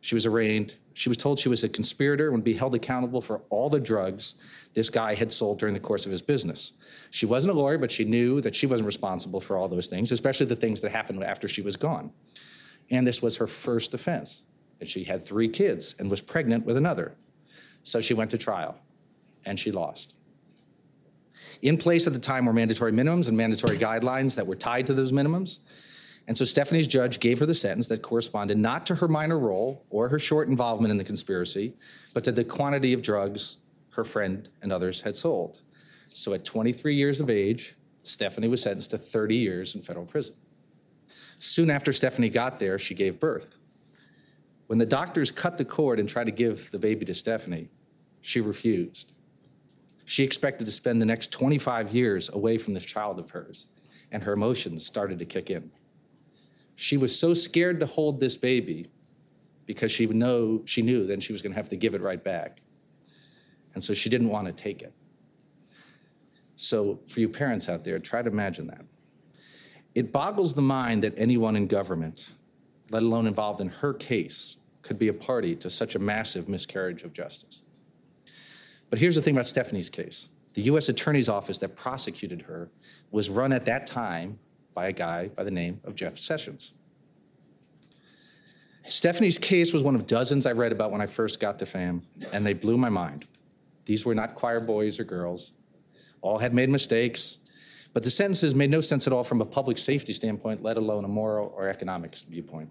[0.00, 0.76] She was arraigned.
[0.94, 3.80] She was told she was a conspirator and would be held accountable for all the
[3.80, 4.34] drugs
[4.74, 6.72] this guy had sold during the course of his business.
[7.10, 10.12] She wasn't a lawyer, but she knew that she wasn't responsible for all those things,
[10.12, 12.12] especially the things that happened after she was gone.
[12.90, 14.44] And this was her first offense.
[14.80, 17.14] And she had three kids and was pregnant with another.
[17.82, 18.76] So she went to trial
[19.44, 20.14] and she lost.
[21.62, 24.94] In place at the time were mandatory minimums and mandatory guidelines that were tied to
[24.94, 25.58] those minimums.
[26.30, 29.84] And so Stephanie's judge gave her the sentence that corresponded not to her minor role
[29.90, 31.74] or her short involvement in the conspiracy,
[32.14, 33.56] but to the quantity of drugs
[33.94, 35.62] her friend and others had sold.
[36.06, 37.74] So at 23 years of age,
[38.04, 40.36] Stephanie was sentenced to 30 years in federal prison.
[41.38, 43.56] Soon after Stephanie got there, she gave birth.
[44.68, 47.70] When the doctors cut the cord and tried to give the baby to Stephanie,
[48.20, 49.14] she refused.
[50.04, 53.66] She expected to spend the next 25 years away from this child of hers,
[54.12, 55.72] and her emotions started to kick in.
[56.80, 58.90] She was so scared to hold this baby
[59.66, 62.24] because she, know, she knew then she was going to have to give it right
[62.24, 62.62] back.
[63.74, 64.94] And so she didn't want to take it.
[66.56, 68.86] So, for you parents out there, try to imagine that.
[69.94, 72.32] It boggles the mind that anyone in government,
[72.88, 77.02] let alone involved in her case, could be a party to such a massive miscarriage
[77.02, 77.62] of justice.
[78.88, 80.88] But here's the thing about Stephanie's case the U.S.
[80.88, 82.70] Attorney's Office that prosecuted her
[83.10, 84.38] was run at that time
[84.80, 86.72] by a guy by the name of Jeff Sessions.
[88.86, 92.00] Stephanie's case was one of dozens I read about when I first got to FAM,
[92.32, 93.26] and they blew my mind.
[93.84, 95.52] These were not choir boys or girls.
[96.22, 97.40] All had made mistakes,
[97.92, 101.04] but the sentences made no sense at all from a public safety standpoint, let alone
[101.04, 102.70] a moral or economic viewpoint.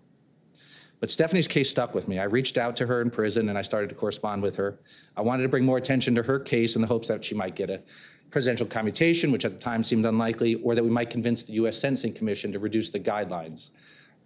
[0.99, 2.17] But Stephanie's case stuck with me.
[2.17, 4.79] I reached out to her in prison and I started to correspond with her.
[5.15, 7.55] I wanted to bring more attention to her case in the hopes that she might
[7.55, 7.81] get a
[8.29, 11.77] presidential commutation, which at the time seemed unlikely, or that we might convince the U.S.
[11.77, 13.71] Sentencing Commission to reduce the guidelines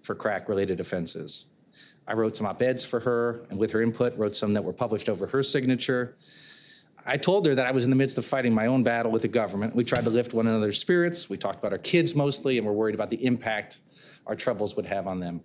[0.01, 1.45] for crack related offenses.
[2.07, 4.73] I wrote some op eds for her and with her input, wrote some that were
[4.73, 6.17] published over her signature.
[7.05, 9.21] I told her that I was in the midst of fighting my own battle with
[9.21, 9.75] the government.
[9.75, 11.29] We tried to lift one another's spirits.
[11.29, 13.79] We talked about our kids mostly, and we're worried about the impact
[14.25, 15.41] our troubles would have on them.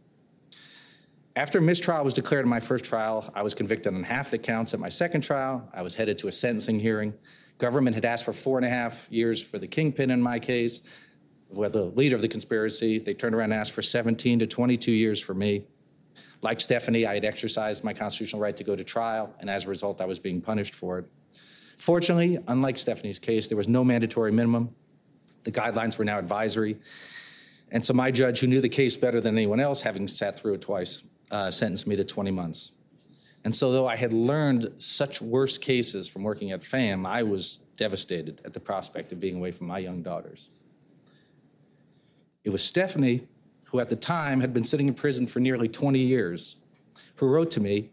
[1.34, 4.74] After mistrial was declared in my first trial, I was convicted on half the counts
[4.74, 5.68] at my second trial.
[5.72, 7.14] I was headed to a sentencing hearing.
[7.58, 10.80] Government had asked for four and a half years for the kingpin in my case,
[11.50, 12.98] well, the leader of the conspiracy.
[12.98, 15.64] They turned around and asked for 17 to 22 years for me.
[16.42, 19.68] Like Stephanie, I had exercised my constitutional right to go to trial, and as a
[19.68, 21.06] result, I was being punished for it.
[21.78, 24.74] Fortunately, unlike Stephanie's case, there was no mandatory minimum.
[25.44, 26.78] The guidelines were now advisory.
[27.70, 30.54] And so my judge, who knew the case better than anyone else, having sat through
[30.54, 32.72] it twice, uh, sentenced me to 20 months.
[33.44, 37.58] And so, though I had learned such worse cases from working at FAM, I was
[37.76, 40.50] devastated at the prospect of being away from my young daughters.
[42.44, 43.26] It was Stephanie,
[43.64, 46.56] who at the time had been sitting in prison for nearly 20 years,
[47.16, 47.90] who wrote to me,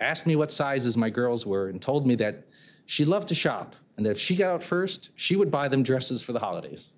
[0.00, 2.46] asked me what sizes my girls were, and told me that
[2.86, 5.82] she loved to shop and that if she got out first, she would buy them
[5.82, 6.90] dresses for the holidays.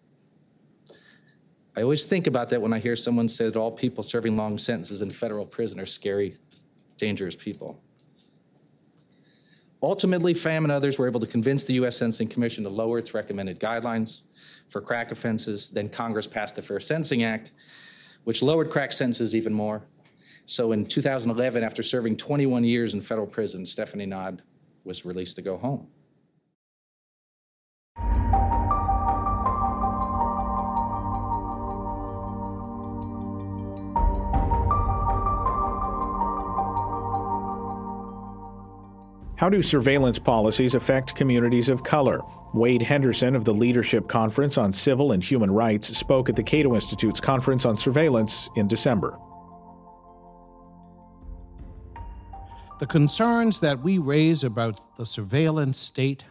[1.76, 4.56] I always think about that when I hear someone say that all people serving long
[4.56, 6.36] sentences in federal prison are scary,
[6.96, 7.80] dangerous people.
[9.82, 11.96] Ultimately, FAM and others were able to convince the U.S.
[11.96, 14.22] Sentencing Commission to lower its recommended guidelines
[14.68, 15.68] for crack offenses.
[15.68, 17.52] Then Congress passed the Fair Sentencing Act,
[18.24, 19.82] which lowered crack sentences even more.
[20.46, 24.40] So in 2011, after serving 21 years in federal prison, Stephanie Nodd
[24.84, 25.88] was released to go home.
[39.36, 42.22] How do surveillance policies affect communities of color?
[42.54, 46.74] Wade Henderson of the Leadership Conference on Civil and Human Rights spoke at the Cato
[46.74, 49.18] Institute's Conference on Surveillance in December.
[52.78, 56.24] The concerns that we raise about the surveillance state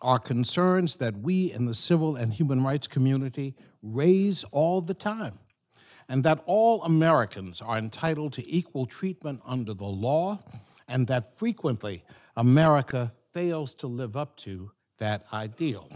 [0.00, 5.40] are concerns that we in the civil and human rights community raise all the time,
[6.08, 10.38] and that all Americans are entitled to equal treatment under the law,
[10.86, 12.04] and that frequently
[12.36, 15.88] America fails to live up to that ideal.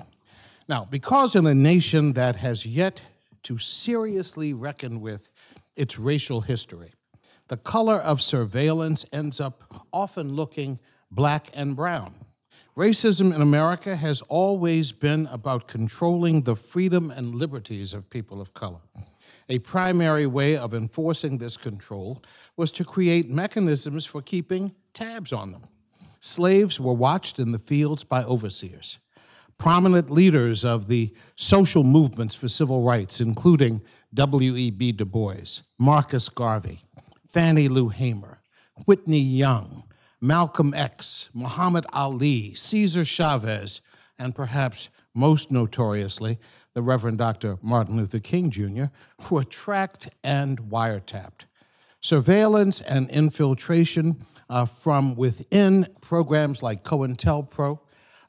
[0.69, 3.01] Now, because in a nation that has yet
[3.45, 5.29] to seriously reckon with
[5.77, 6.93] its racial history,
[7.49, 10.79] the color of surveillance ends up often looking
[11.11, 12.15] black and brown.
[12.77, 18.55] Racism in America has always been about controlling the freedom and liberties of people of
[18.55, 18.81] color.
[19.49, 22.23] A primary way of enforcing this control
[22.57, 25.63] was to create mechanisms for keeping tabs on them.
[26.21, 28.99] Slaves were watched in the fields by overseers.
[29.59, 33.83] Prominent leaders of the social movements for civil rights, including
[34.15, 34.93] W.E.B.
[34.93, 36.81] Du Bois, Marcus Garvey,
[37.29, 38.41] Fannie Lou Hamer,
[38.87, 39.85] Whitney Young,
[40.21, 43.81] Malcolm X, Muhammad Ali, Cesar Chavez,
[44.19, 46.39] and perhaps most notoriously,
[46.75, 47.59] the Reverend Dr.
[47.63, 48.87] Martin Luther King Jr.,
[49.31, 51.43] were tracked and wiretapped.
[52.01, 57.79] Surveillance and infiltration uh, from within programs like COINTELPRO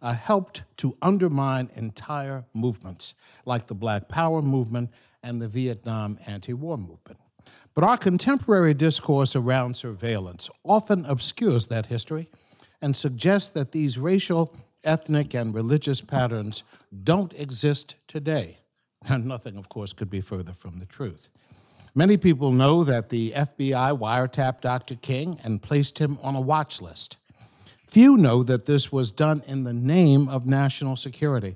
[0.02, 3.14] uh, helped to undermine entire movements
[3.46, 4.90] like the Black Power movement
[5.24, 7.20] and the Vietnam anti war movement.
[7.74, 12.30] But our contemporary discourse around surveillance often obscures that history
[12.82, 16.64] and suggests that these racial, ethnic, and religious patterns
[17.04, 18.58] don't exist today.
[19.08, 21.30] And nothing, of course, could be further from the truth.
[21.96, 24.96] Many people know that the FBI wiretapped Dr.
[24.96, 27.18] King and placed him on a watch list.
[27.88, 31.56] Few know that this was done in the name of national security.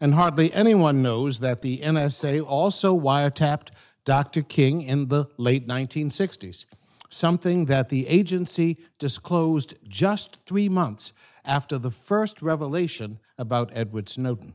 [0.00, 3.68] And hardly anyone knows that the NSA also wiretapped
[4.04, 4.42] Dr.
[4.42, 6.66] King in the late 1960s,
[7.08, 11.12] something that the agency disclosed just three months
[11.44, 14.54] after the first revelation about Edward Snowden.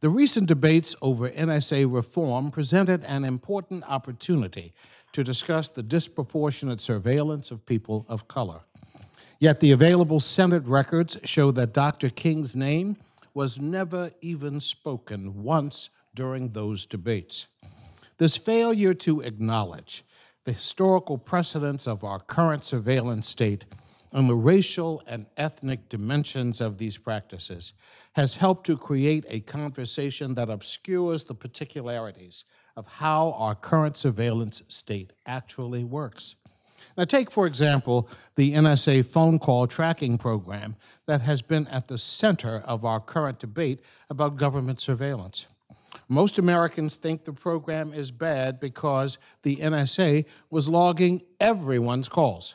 [0.00, 4.74] The recent debates over NSA reform presented an important opportunity
[5.12, 8.60] to discuss the disproportionate surveillance of people of color.
[9.38, 12.10] Yet the available Senate records show that Dr.
[12.10, 12.96] King's name
[13.32, 17.46] was never even spoken once during those debates.
[18.18, 20.04] This failure to acknowledge
[20.44, 23.64] the historical precedents of our current surveillance state
[24.16, 27.74] and the racial and ethnic dimensions of these practices
[28.14, 32.44] has helped to create a conversation that obscures the particularities
[32.78, 36.36] of how our current surveillance state actually works.
[36.96, 41.98] Now, take, for example, the NSA phone call tracking program that has been at the
[41.98, 45.46] center of our current debate about government surveillance.
[46.08, 52.54] Most Americans think the program is bad because the NSA was logging everyone's calls.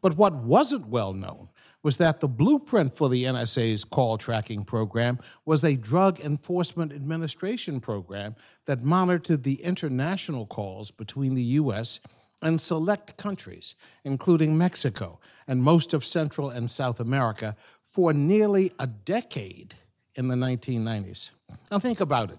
[0.00, 1.48] But what wasn't well known
[1.82, 7.80] was that the blueprint for the NSA's call tracking program was a Drug Enforcement Administration
[7.80, 8.34] program
[8.66, 12.00] that monitored the international calls between the U.S.
[12.42, 18.86] and select countries, including Mexico and most of Central and South America, for nearly a
[18.86, 19.74] decade
[20.16, 21.30] in the 1990s.
[21.70, 22.38] Now, think about it.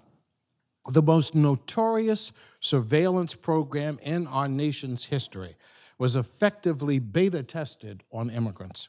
[0.90, 5.56] The most notorious surveillance program in our nation's history
[6.00, 8.88] was effectively beta tested on immigrants.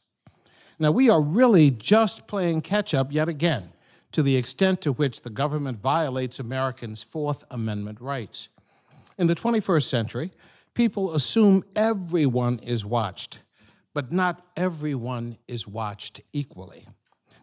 [0.79, 3.73] Now, we are really just playing catch up yet again
[4.13, 8.49] to the extent to which the government violates Americans' Fourth Amendment rights.
[9.19, 10.31] In the 21st century,
[10.73, 13.41] people assume everyone is watched,
[13.93, 16.87] but not everyone is watched equally.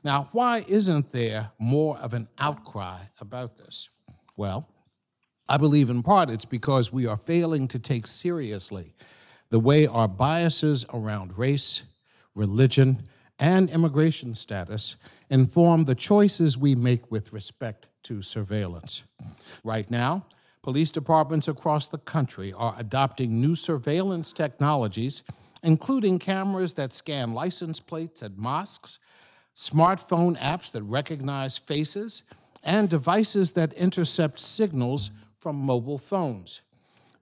[0.03, 3.89] Now, why isn't there more of an outcry about this?
[4.35, 4.67] Well,
[5.49, 8.93] I believe in part it's because we are failing to take seriously
[9.49, 11.83] the way our biases around race,
[12.35, 13.03] religion,
[13.39, 14.95] and immigration status
[15.29, 19.03] inform the choices we make with respect to surveillance.
[19.63, 20.25] Right now,
[20.63, 25.23] police departments across the country are adopting new surveillance technologies,
[25.63, 28.99] including cameras that scan license plates at mosques,
[29.55, 32.23] smartphone apps that recognize faces,
[32.63, 36.61] and devices that intercept signals from mobile phones.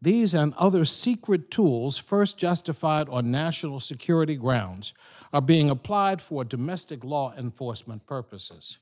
[0.01, 4.93] These and other secret tools, first justified on national security grounds,
[5.33, 8.77] are being applied for domestic law enforcement purposes.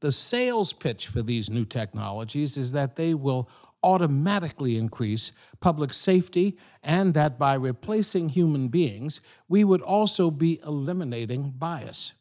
[0.00, 3.48] The sales pitch for these new technologies is that they will
[3.82, 11.50] automatically increase public safety and that by replacing human beings, we would also be eliminating
[11.50, 12.12] bias.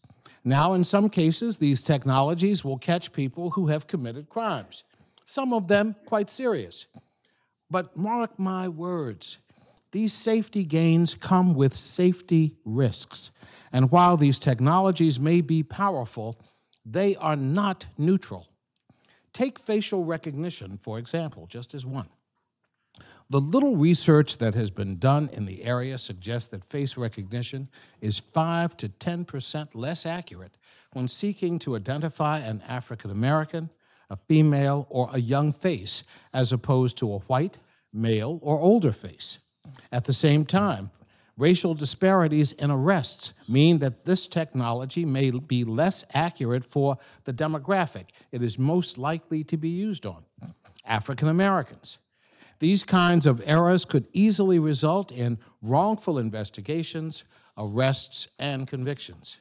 [0.43, 4.83] Now, in some cases, these technologies will catch people who have committed crimes,
[5.25, 6.85] some of them quite serious.
[7.75, 9.39] But mark my words,
[9.91, 13.31] these safety gains come with safety risks.
[13.73, 16.39] And while these technologies may be powerful,
[16.85, 18.47] they are not neutral.
[19.33, 22.07] Take facial recognition, for example, just as one.
[23.29, 27.67] The little research that has been done in the area suggests that face recognition
[27.99, 30.55] is 5 to 10% less accurate
[30.93, 33.69] when seeking to identify an African American,
[34.09, 36.03] a female, or a young face,
[36.33, 37.57] as opposed to a white,
[37.95, 39.39] male, or older face.
[39.91, 40.91] At the same time,
[41.37, 48.07] racial disparities in arrests mean that this technology may be less accurate for the demographic
[48.31, 50.23] it is most likely to be used on
[50.85, 51.97] African Americans.
[52.59, 57.23] These kinds of errors could easily result in wrongful investigations,
[57.57, 59.37] arrests, and convictions.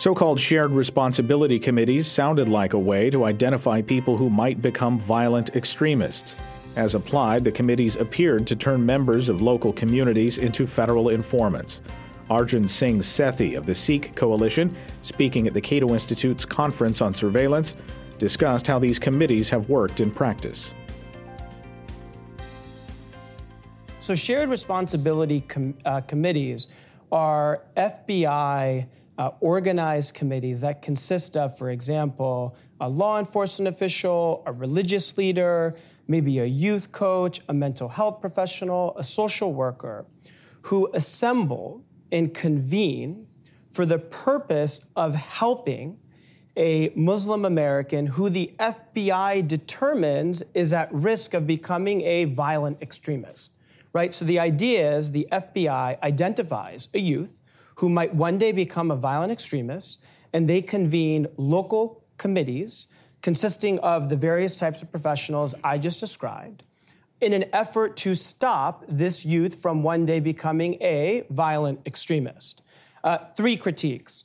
[0.00, 4.98] So called shared responsibility committees sounded like a way to identify people who might become
[4.98, 6.36] violent extremists.
[6.74, 11.82] As applied, the committees appeared to turn members of local communities into federal informants.
[12.30, 17.76] Arjun Singh Sethi of the Sikh Coalition, speaking at the Cato Institute's Conference on Surveillance,
[18.18, 20.72] discussed how these committees have worked in practice.
[23.98, 26.68] So, shared responsibility com- uh, committees
[27.12, 28.86] are FBI
[29.20, 35.76] uh, organized committees that consist of, for example, a law enforcement official, a religious leader,
[36.08, 40.06] maybe a youth coach, a mental health professional, a social worker,
[40.62, 43.26] who assemble and convene
[43.68, 45.98] for the purpose of helping
[46.56, 53.54] a Muslim American who the FBI determines is at risk of becoming a violent extremist.
[53.92, 54.14] Right?
[54.14, 57.39] So the idea is the FBI identifies a youth
[57.80, 60.04] who might one day become a violent extremist,
[60.34, 62.88] and they convene local committees
[63.22, 66.62] consisting of the various types of professionals I just described
[67.22, 72.62] in an effort to stop this youth from one day becoming a violent extremist.
[73.02, 74.24] Uh, three critiques.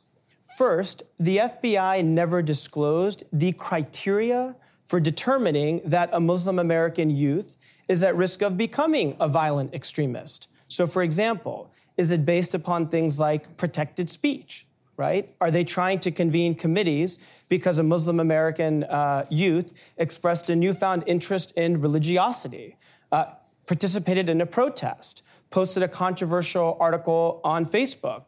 [0.57, 7.55] First, the FBI never disclosed the criteria for determining that a Muslim American youth
[7.87, 10.49] is at risk of becoming a violent extremist.
[10.67, 14.65] So, for example, is it based upon things like protected speech?
[14.97, 15.35] right?
[15.41, 17.19] Are they trying to convene committees
[17.49, 22.75] because a Muslim American uh, youth expressed a newfound interest in religiosity,
[23.11, 23.25] uh,
[23.67, 28.23] participated in a protest, posted a controversial article on Facebook?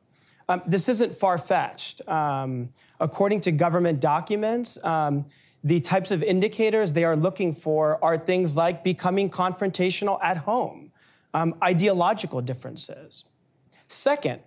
[0.50, 2.02] Um, this isn't far fetched.
[2.08, 5.26] Um, according to government documents, um,
[5.64, 10.92] the types of indicators they are looking for are things like becoming confrontational at home,
[11.34, 13.26] um, ideological differences.
[13.88, 14.42] Second,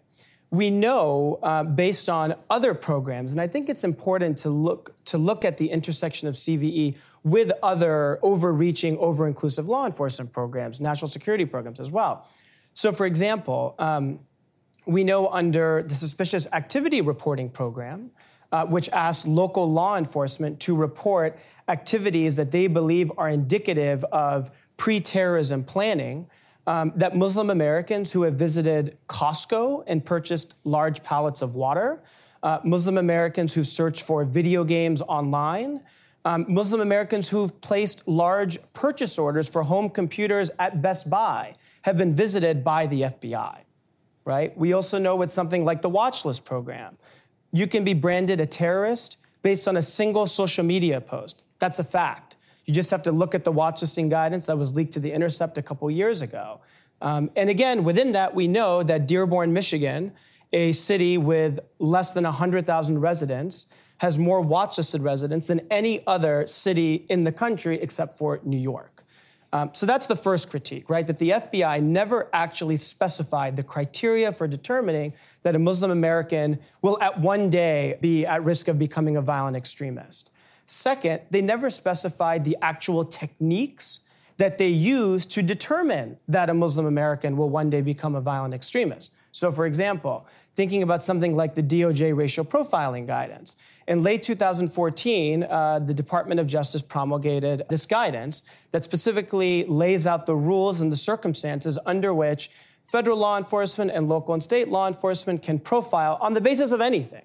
[0.51, 5.19] we know uh, based on other programs, and I think it's important to look to
[5.19, 11.45] look at the intersection of CVE with other overreaching, over-inclusive law enforcement programs, national security
[11.45, 12.27] programs as well.
[12.73, 14.21] So, for example, um,
[14.87, 18.11] we know under the suspicious activity reporting program,
[18.51, 21.39] uh, which asks local law enforcement to report
[21.69, 26.29] activities that they believe are indicative of pre-terrorism planning
[26.67, 32.03] um, that Muslim Americans who have visited Costco and purchased large pallets of water,
[32.43, 35.81] uh, Muslim Americans who search for video games online,
[36.25, 41.97] Um, Muslim Americans who've placed large purchase orders for home computers at Best Buy have
[41.97, 43.61] been visited by the FBI,
[44.27, 44.55] right?
[44.55, 46.99] We also know with something like the watch list program,
[47.53, 51.45] you can be branded a terrorist based on a single social media post.
[51.59, 52.37] That's a fact.
[52.71, 55.11] You just have to look at the watch listing guidance that was leaked to The
[55.11, 56.61] Intercept a couple years ago.
[57.03, 60.13] Um, and again, within that, we know that Dearborn, Michigan,
[60.53, 63.67] a city with less than 100,000 residents,
[63.99, 68.57] has more watch listed residents than any other city in the country except for New
[68.57, 69.03] York.
[69.53, 71.05] Um, so that's the first critique, right?
[71.05, 75.13] That the FBI never actually specified the criteria for determining
[75.43, 79.57] that a Muslim American will at one day be at risk of becoming a violent
[79.57, 80.31] extremist.
[80.73, 84.01] Second, they never specified the actual techniques
[84.37, 88.55] that they use to determine that a Muslim American will one day become a violent
[88.55, 89.13] extremist.
[89.33, 93.57] So, for example, thinking about something like the DOJ racial profiling guidance.
[93.89, 100.25] In late 2014, uh, the Department of Justice promulgated this guidance that specifically lays out
[100.25, 102.49] the rules and the circumstances under which
[102.85, 106.81] federal law enforcement and local and state law enforcement can profile on the basis of
[106.81, 107.25] anything,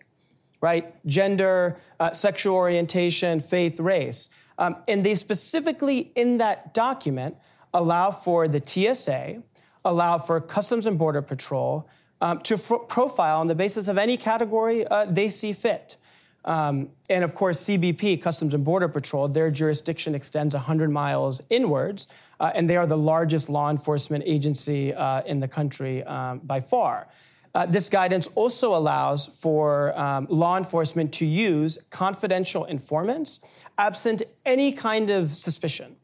[0.66, 1.05] right?
[1.05, 4.30] Gender, uh, sexual orientation, faith, race.
[4.57, 7.38] Um, and they specifically, in that document,
[7.72, 9.43] allow for the TSA,
[9.84, 11.88] allow for Customs and Border Patrol
[12.20, 12.57] um, to
[12.89, 15.97] profile on the basis of any category uh, they see fit.
[16.45, 22.07] Um, and of course, CBP, Customs and Border Patrol, their jurisdiction extends 100 miles inwards,
[22.39, 26.59] uh, and they are the largest law enforcement agency uh, in the country um, by
[26.59, 27.07] far.
[27.56, 33.39] Uh, this guidance also allows for um, law enforcement to use confidential informants
[33.78, 35.95] absent any kind of suspicion.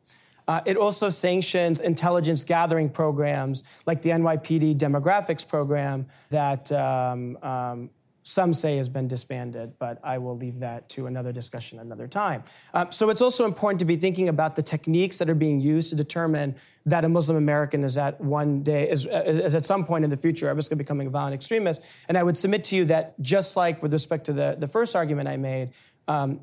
[0.47, 7.89] Uh, it also sanctions intelligence gathering programs like the NYPD demographics program that um, um,
[8.23, 12.43] some say has been disbanded, but I will leave that to another discussion another time.
[12.73, 15.89] Uh, so it's also important to be thinking about the techniques that are being used
[15.89, 16.55] to determine
[16.85, 20.17] that a Muslim American is at one day, is, is at some point in the
[20.17, 21.83] future at risk of becoming a violent extremist.
[22.07, 24.95] And I would submit to you that just like with respect to the, the first
[24.95, 25.71] argument I made,
[26.07, 26.41] um,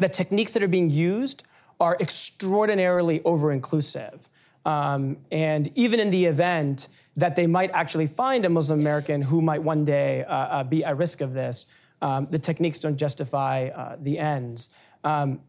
[0.00, 1.44] the techniques that are being used
[1.80, 4.28] are extraordinarily over inclusive.
[4.64, 6.88] Um, and even in the event
[7.18, 10.84] that they might actually find a Muslim American who might one day uh, uh, be
[10.84, 11.66] at risk of this,
[12.00, 14.68] um, the techniques don't justify uh, the ends.
[15.02, 15.40] Um,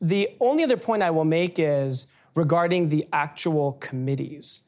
[0.00, 4.62] the only other point I will make is regarding the actual committees.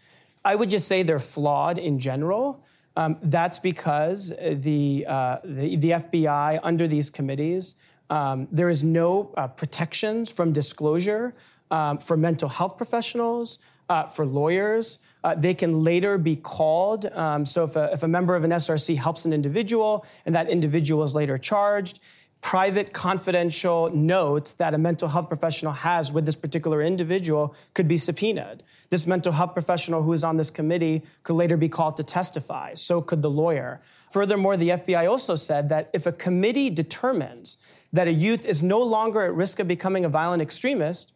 [0.44, 2.64] I would just say they're flawed in general.
[2.96, 7.74] Um, that's because the, uh, the, the, FBI, under these committees,
[8.08, 11.34] um, there is no uh, protections from disclosure
[11.72, 13.58] um, for mental health professionals,
[13.88, 14.98] uh, for lawyers.
[15.22, 17.06] Uh, they can later be called.
[17.12, 20.48] Um, so if a, if a member of an SRC helps an individual and that
[20.48, 22.00] individual is later charged,
[22.42, 27.98] private confidential notes that a mental health professional has with this particular individual could be
[27.98, 28.62] subpoenaed.
[28.88, 32.74] This mental health professional who is on this committee could later be called to testify.
[32.74, 33.80] So could the lawyer.
[34.10, 37.58] Furthermore, the FBI also said that if a committee determines
[37.92, 41.12] that a youth is no longer at risk of becoming a violent extremist,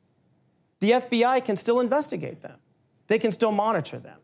[0.80, 2.59] the FBI can still investigate them.
[3.07, 4.18] They can still monitor them,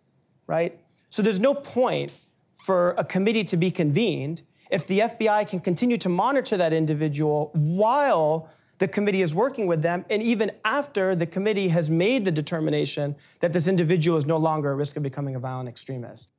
[0.46, 0.78] right?
[1.08, 2.12] So there's no point
[2.54, 7.50] for a committee to be convened if the FBI can continue to monitor that individual
[7.54, 12.32] while the committee is working with them, and even after the committee has made the
[12.32, 16.30] determination that this individual is no longer at risk of becoming a violent extremist.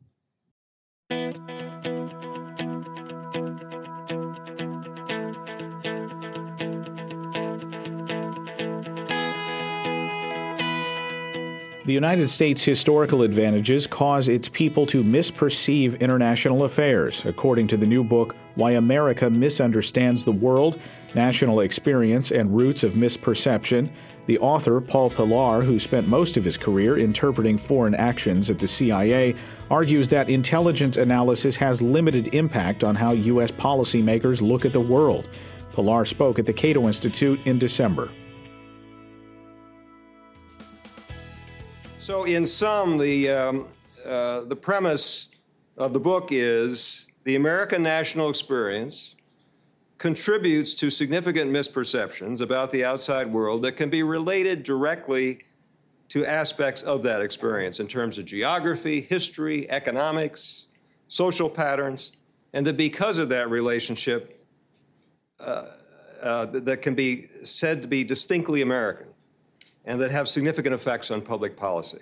[11.91, 17.85] The United States' historical advantages cause its people to misperceive international affairs, according to the
[17.85, 20.79] new book, Why America Misunderstands the World
[21.15, 23.91] National Experience and Roots of Misperception.
[24.25, 28.69] The author, Paul Pillar, who spent most of his career interpreting foreign actions at the
[28.69, 29.35] CIA,
[29.69, 33.51] argues that intelligence analysis has limited impact on how U.S.
[33.51, 35.27] policymakers look at the world.
[35.73, 38.09] Pillar spoke at the Cato Institute in December.
[42.01, 43.67] So, in sum, the, um,
[44.03, 45.29] uh, the premise
[45.77, 49.15] of the book is the American national experience
[49.99, 55.43] contributes to significant misperceptions about the outside world that can be related directly
[56.07, 60.69] to aspects of that experience in terms of geography, history, economics,
[61.07, 62.13] social patterns,
[62.53, 64.43] and that because of that relationship,
[65.39, 65.67] uh,
[66.23, 69.10] uh, that can be said to be distinctly American
[69.85, 71.99] and that have significant effects on public policy.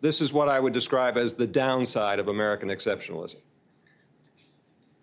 [0.00, 3.36] This is what I would describe as the downside of American exceptionalism.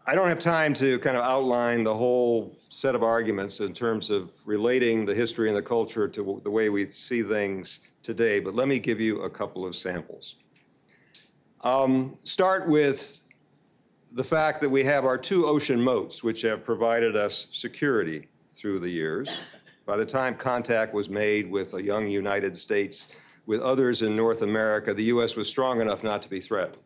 [0.07, 4.11] I don't have time to kind of outline the whole set of arguments in terms
[4.11, 8.53] of relating the history and the culture to the way we see things today, but
[8.53, 10.35] let me give you a couple of samples.
[11.61, 13.19] Um, start with
[14.11, 18.79] the fact that we have our two ocean moats, which have provided us security through
[18.79, 19.39] the years.
[19.85, 23.07] By the time contact was made with a young United States,
[23.45, 25.35] with others in North America, the U.S.
[25.35, 26.77] was strong enough not to be threatened.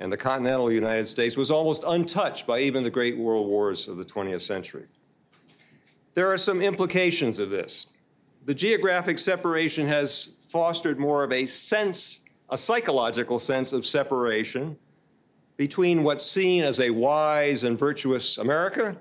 [0.00, 3.96] And the continental United States was almost untouched by even the great world wars of
[3.96, 4.86] the 20th century.
[6.14, 7.86] There are some implications of this.
[8.46, 14.76] The geographic separation has fostered more of a sense, a psychological sense of separation
[15.56, 18.96] between what's seen as a wise and virtuous America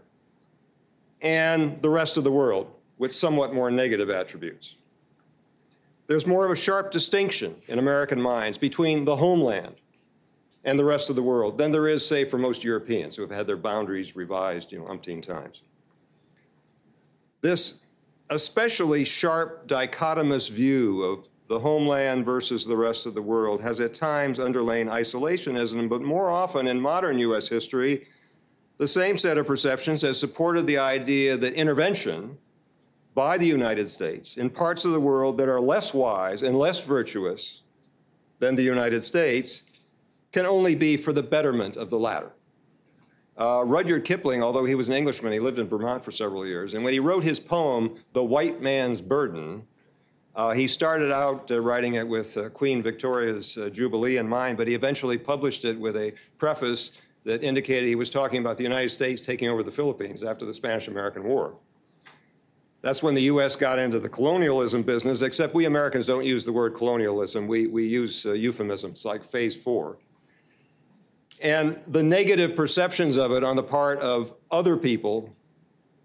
[1.21, 4.75] and the rest of the world with somewhat more negative attributes.
[6.07, 9.75] There's more of a sharp distinction in American minds between the homeland
[10.63, 13.31] and the rest of the world than there is, say, for most Europeans who have
[13.31, 15.63] had their boundaries revised, you know, umpteen times.
[17.41, 17.81] This
[18.29, 23.93] especially sharp dichotomous view of the homeland versus the rest of the world has at
[23.93, 27.47] times underlain isolationism, but more often in modern U.S.
[27.47, 28.05] history,
[28.77, 32.37] the same set of perceptions has supported the idea that intervention
[33.17, 36.83] by the United States in parts of the world that are less wise and less
[36.83, 37.63] virtuous
[38.37, 39.63] than the United States
[40.31, 42.31] can only be for the betterment of the latter.
[43.35, 46.75] Uh, Rudyard Kipling, although he was an Englishman, he lived in Vermont for several years,
[46.75, 49.65] and when he wrote his poem, The White Man's Burden,
[50.35, 54.59] uh, he started out uh, writing it with uh, Queen Victoria's uh, Jubilee in mind,
[54.59, 56.91] but he eventually published it with a preface
[57.23, 60.53] that indicated he was talking about the United States taking over the Philippines after the
[60.53, 61.55] Spanish American War.
[62.87, 63.57] That's when the U.S.
[63.57, 67.45] got into the colonialism business, except we Americans don't use the word colonialism.
[67.45, 69.97] We, we use uh, euphemisms like phase four
[71.41, 75.29] and the negative perceptions of it on the part of other people,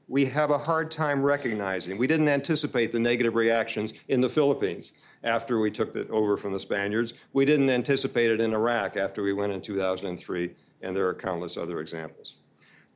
[0.09, 1.97] we have a hard time recognizing.
[1.97, 4.93] We didn't anticipate the negative reactions in the Philippines
[5.25, 7.15] after we took it over from the Spaniards.
[7.33, 11.57] We didn't anticipate it in Iraq after we went in 2003, and there are countless
[11.57, 12.37] other examples.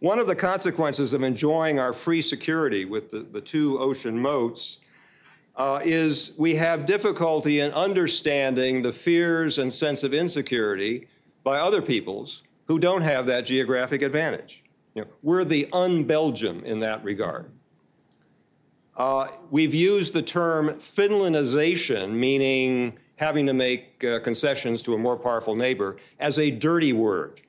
[0.01, 4.81] One of the consequences of enjoying our free security with the, the two ocean moats
[5.57, 11.09] uh, is we have difficulty in understanding the fears and sense of insecurity
[11.45, 14.63] by other peoples who don't have that geographic advantage.
[14.95, 17.51] You know, we're the un-Belgium in that regard.
[18.97, 25.17] Uh, we've used the term Finlandization, meaning having to make uh, concessions to a more
[25.17, 27.41] powerful neighbor, as a dirty word.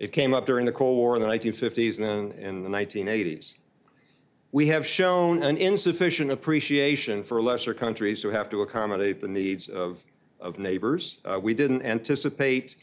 [0.00, 3.54] It came up during the Cold War in the 1950s and then in the 1980s.
[4.50, 9.68] We have shown an insufficient appreciation for lesser countries to have to accommodate the needs
[9.68, 10.04] of,
[10.40, 11.18] of neighbors.
[11.24, 12.76] Uh, we didn't anticipate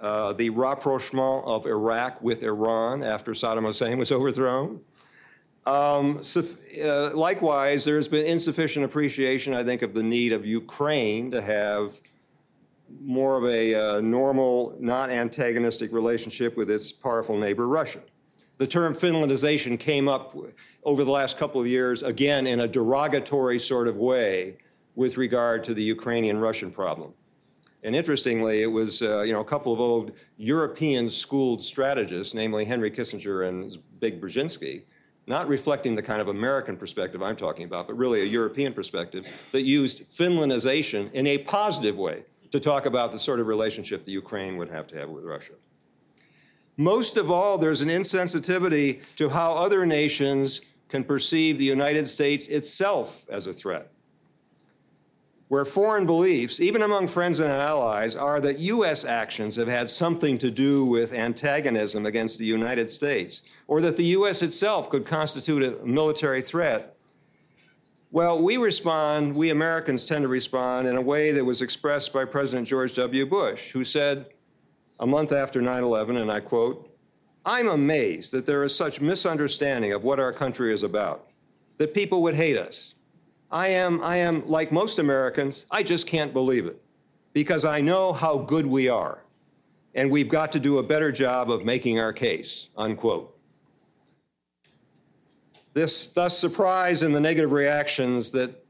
[0.00, 4.80] uh, the rapprochement of Iraq with Iran after Saddam Hussein was overthrown.
[5.66, 6.42] Um, so,
[6.82, 12.00] uh, likewise, there's been insufficient appreciation, I think, of the need of Ukraine to have
[13.00, 18.00] more of a uh, normal, not antagonistic relationship with its powerful neighbor, Russia.
[18.58, 20.36] The term Finlandization came up
[20.84, 24.58] over the last couple of years, again, in a derogatory sort of way
[24.94, 27.12] with regard to the Ukrainian Russian problem.
[27.82, 32.64] And interestingly, it was uh, you know a couple of old European schooled strategists, namely
[32.64, 34.84] Henry Kissinger and Zbig Brzezinski,
[35.26, 39.26] not reflecting the kind of American perspective I'm talking about, but really a European perspective
[39.52, 42.24] that used Finlandization in a positive way
[42.54, 45.54] to talk about the sort of relationship the Ukraine would have to have with Russia.
[46.76, 52.46] Most of all, there's an insensitivity to how other nations can perceive the United States
[52.46, 53.90] itself as a threat
[55.48, 59.04] where foreign beliefs, even among friends and allies, are that U.S.
[59.04, 64.04] actions have had something to do with antagonism against the United States, or that the
[64.18, 64.42] U.S.
[64.42, 66.93] itself could constitute a military threat.
[68.14, 72.24] Well, we respond, we Americans tend to respond in a way that was expressed by
[72.24, 73.26] President George W.
[73.26, 74.26] Bush, who said
[75.00, 76.96] a month after 9 11, and I quote,
[77.44, 81.26] I'm amazed that there is such misunderstanding of what our country is about,
[81.78, 82.94] that people would hate us
[83.50, 86.80] I am, I am like most Americans, I just can't believe it
[87.32, 89.24] because I know how good we are.
[89.96, 93.33] And we've got to do a better job of making our case, unquote.
[95.74, 98.64] This thus surprise and the negative reactions that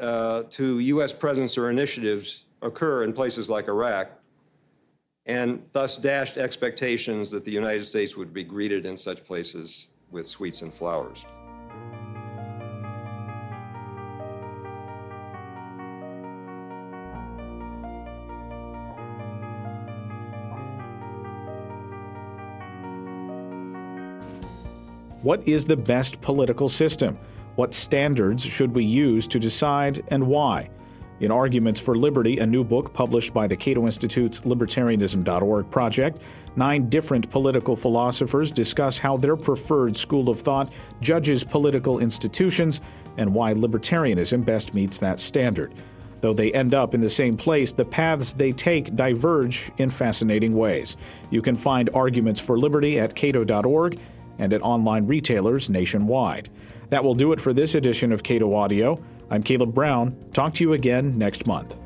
[0.00, 1.12] uh, to U.S.
[1.12, 4.08] presence or initiatives occur in places like Iraq,
[5.26, 10.26] and thus dashed expectations that the United States would be greeted in such places with
[10.26, 11.26] sweets and flowers.
[25.24, 27.18] What is the best political system?
[27.54, 30.68] What standards should we use to decide and why?
[31.20, 36.20] In Arguments for Liberty, a new book published by the Cato Institute's libertarianism.org project,
[36.56, 42.82] nine different political philosophers discuss how their preferred school of thought judges political institutions
[43.16, 45.72] and why libertarianism best meets that standard.
[46.20, 50.54] Though they end up in the same place, the paths they take diverge in fascinating
[50.54, 50.98] ways.
[51.30, 53.98] You can find Arguments for Liberty at cato.org
[54.38, 56.50] and at online retailers nationwide.
[56.90, 59.02] That will do it for this edition of Cato Audio.
[59.30, 60.16] I'm Caleb Brown.
[60.32, 61.76] Talk to you again next month.